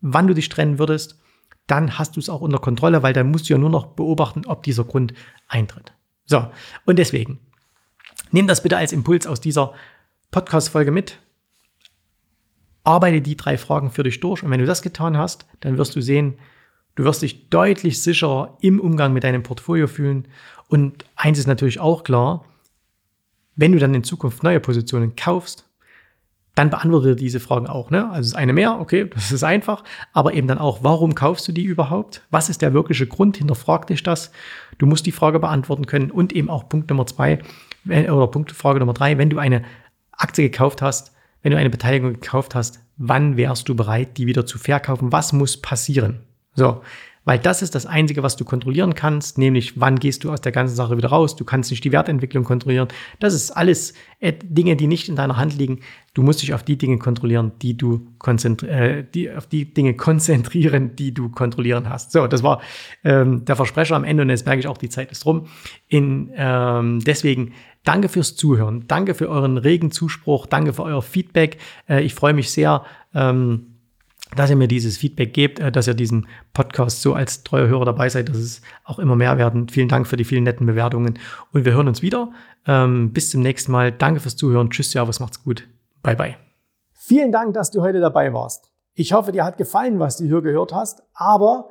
wann 0.00 0.26
du 0.26 0.34
dich 0.34 0.48
trennen 0.48 0.78
würdest, 0.78 1.18
dann 1.66 1.98
hast 1.98 2.16
du 2.16 2.20
es 2.20 2.28
auch 2.28 2.40
unter 2.40 2.58
Kontrolle, 2.58 3.02
weil 3.02 3.14
dann 3.14 3.30
musst 3.30 3.48
du 3.48 3.54
ja 3.54 3.58
nur 3.58 3.70
noch 3.70 3.86
beobachten, 3.86 4.44
ob 4.46 4.62
dieser 4.64 4.84
Grund 4.84 5.14
eintritt. 5.48 5.92
So, 6.26 6.50
und 6.84 6.98
deswegen, 6.98 7.40
nimm 8.30 8.46
das 8.46 8.62
bitte 8.62 8.76
als 8.76 8.92
Impuls 8.92 9.26
aus 9.26 9.40
dieser 9.40 9.72
Podcast-Folge 10.30 10.90
mit. 10.90 11.18
Arbeite 12.84 13.22
die 13.22 13.36
drei 13.36 13.56
Fragen 13.56 13.90
für 13.90 14.02
dich 14.02 14.20
durch 14.20 14.42
und 14.42 14.50
wenn 14.50 14.60
du 14.60 14.66
das 14.66 14.82
getan 14.82 15.16
hast, 15.16 15.46
dann 15.60 15.78
wirst 15.78 15.94
du 15.94 16.00
sehen, 16.00 16.38
du 16.96 17.04
wirst 17.04 17.22
dich 17.22 17.48
deutlich 17.48 18.02
sicherer 18.02 18.58
im 18.60 18.80
Umgang 18.80 19.12
mit 19.12 19.24
deinem 19.24 19.42
Portfolio 19.42 19.86
fühlen 19.86 20.26
und 20.72 21.04
eins 21.16 21.38
ist 21.38 21.46
natürlich 21.46 21.80
auch 21.80 22.02
klar, 22.02 22.46
wenn 23.56 23.72
du 23.72 23.78
dann 23.78 23.92
in 23.92 24.04
Zukunft 24.04 24.42
neue 24.42 24.58
Positionen 24.58 25.16
kaufst, 25.16 25.68
dann 26.54 26.70
beantworte 26.70 27.14
diese 27.14 27.40
Fragen 27.40 27.66
auch. 27.66 27.90
Ne? 27.90 28.08
Also 28.08 28.20
es 28.20 28.26
ist 28.28 28.36
eine 28.36 28.54
mehr, 28.54 28.80
okay, 28.80 29.04
das 29.12 29.32
ist 29.32 29.42
einfach, 29.42 29.84
aber 30.14 30.32
eben 30.32 30.48
dann 30.48 30.56
auch, 30.56 30.82
warum 30.82 31.14
kaufst 31.14 31.46
du 31.46 31.52
die 31.52 31.64
überhaupt? 31.64 32.22
Was 32.30 32.48
ist 32.48 32.62
der 32.62 32.72
wirkliche 32.72 33.06
Grund? 33.06 33.36
Hinterfrag 33.36 33.86
dich 33.86 34.02
das. 34.02 34.32
Du 34.78 34.86
musst 34.86 35.04
die 35.04 35.12
Frage 35.12 35.38
beantworten 35.40 35.84
können 35.84 36.10
und 36.10 36.32
eben 36.32 36.48
auch 36.48 36.70
Punkt 36.70 36.88
Nummer 36.88 37.04
zwei 37.04 37.40
oder 37.84 38.28
Punkt 38.28 38.50
Frage 38.52 38.78
Nummer 38.78 38.94
drei, 38.94 39.18
wenn 39.18 39.28
du 39.28 39.36
eine 39.36 39.64
Aktie 40.12 40.48
gekauft 40.48 40.80
hast, 40.80 41.12
wenn 41.42 41.52
du 41.52 41.58
eine 41.58 41.68
Beteiligung 41.68 42.14
gekauft 42.14 42.54
hast, 42.54 42.82
wann 42.96 43.36
wärst 43.36 43.68
du 43.68 43.76
bereit, 43.76 44.16
die 44.16 44.26
wieder 44.26 44.46
zu 44.46 44.56
verkaufen? 44.56 45.12
Was 45.12 45.34
muss 45.34 45.58
passieren? 45.60 46.20
So, 46.54 46.80
weil 47.24 47.38
das 47.38 47.62
ist 47.62 47.74
das 47.74 47.86
Einzige, 47.86 48.22
was 48.22 48.36
du 48.36 48.44
kontrollieren 48.44 48.94
kannst, 48.94 49.38
nämlich 49.38 49.80
wann 49.80 49.98
gehst 49.98 50.24
du 50.24 50.30
aus 50.30 50.40
der 50.40 50.52
ganzen 50.52 50.74
Sache 50.74 50.96
wieder 50.96 51.08
raus. 51.08 51.36
Du 51.36 51.44
kannst 51.44 51.70
nicht 51.70 51.84
die 51.84 51.92
Wertentwicklung 51.92 52.44
kontrollieren. 52.44 52.88
Das 53.20 53.34
ist 53.34 53.50
alles 53.50 53.94
äh, 54.20 54.32
Dinge, 54.42 54.76
die 54.76 54.86
nicht 54.86 55.08
in 55.08 55.16
deiner 55.16 55.36
Hand 55.36 55.56
liegen. 55.56 55.80
Du 56.14 56.22
musst 56.22 56.42
dich 56.42 56.52
auf 56.52 56.62
die 56.62 56.76
Dinge 56.76 56.98
kontrollieren, 56.98 57.52
die 57.62 57.76
du 57.76 58.08
äh, 58.66 59.04
die, 59.14 59.30
auf 59.30 59.46
die 59.46 59.72
Dinge 59.72 59.94
konzentrieren, 59.94 60.96
die 60.96 61.14
du 61.14 61.28
kontrollieren 61.28 61.88
hast. 61.88 62.12
So, 62.12 62.26
das 62.26 62.42
war 62.42 62.60
ähm, 63.04 63.44
der 63.44 63.56
Versprecher 63.56 63.96
am 63.96 64.04
Ende 64.04 64.22
und 64.22 64.30
jetzt 64.30 64.46
merke 64.46 64.60
ich 64.60 64.66
auch, 64.66 64.78
die 64.78 64.88
Zeit 64.88 65.10
ist 65.12 65.24
rum. 65.24 65.46
In, 65.88 66.30
ähm, 66.36 67.00
deswegen 67.04 67.52
Danke 67.84 68.08
fürs 68.08 68.36
Zuhören. 68.36 68.84
Danke 68.86 69.14
für 69.14 69.28
euren 69.28 69.58
regen 69.58 69.90
Zuspruch. 69.90 70.46
Danke 70.46 70.72
für 70.72 70.84
euer 70.84 71.02
Feedback. 71.02 71.58
Äh, 71.88 72.02
ich 72.02 72.14
freue 72.14 72.32
mich 72.32 72.50
sehr. 72.50 72.84
Ähm, 73.12 73.71
dass 74.36 74.50
ihr 74.50 74.56
mir 74.56 74.68
dieses 74.68 74.96
Feedback 74.96 75.34
gebt, 75.34 75.58
äh, 75.60 75.72
dass 75.72 75.86
ihr 75.86 75.94
diesen 75.94 76.26
Podcast 76.52 77.02
so 77.02 77.14
als 77.14 77.42
treuer 77.42 77.68
Hörer 77.68 77.84
dabei 77.84 78.08
seid, 78.08 78.28
dass 78.28 78.36
es 78.36 78.62
auch 78.84 78.98
immer 78.98 79.16
mehr 79.16 79.38
werden. 79.38 79.68
Vielen 79.68 79.88
Dank 79.88 80.06
für 80.06 80.16
die 80.16 80.24
vielen 80.24 80.44
netten 80.44 80.66
Bewertungen 80.66 81.18
und 81.52 81.64
wir 81.64 81.72
hören 81.72 81.88
uns 81.88 82.02
wieder. 82.02 82.32
Ähm, 82.66 83.12
bis 83.12 83.30
zum 83.30 83.42
nächsten 83.42 83.72
Mal. 83.72 83.92
Danke 83.92 84.20
fürs 84.20 84.36
Zuhören. 84.36 84.70
Tschüss, 84.70 84.92
Servus, 84.92 85.20
macht's 85.20 85.42
gut. 85.42 85.68
Bye, 86.02 86.16
bye. 86.16 86.36
Vielen 86.92 87.32
Dank, 87.32 87.54
dass 87.54 87.70
du 87.70 87.82
heute 87.82 88.00
dabei 88.00 88.32
warst. 88.32 88.70
Ich 88.94 89.12
hoffe, 89.12 89.32
dir 89.32 89.44
hat 89.44 89.56
gefallen, 89.56 89.98
was 89.98 90.18
du 90.18 90.24
hier 90.24 90.42
gehört 90.42 90.72
hast, 90.72 91.02
aber 91.14 91.70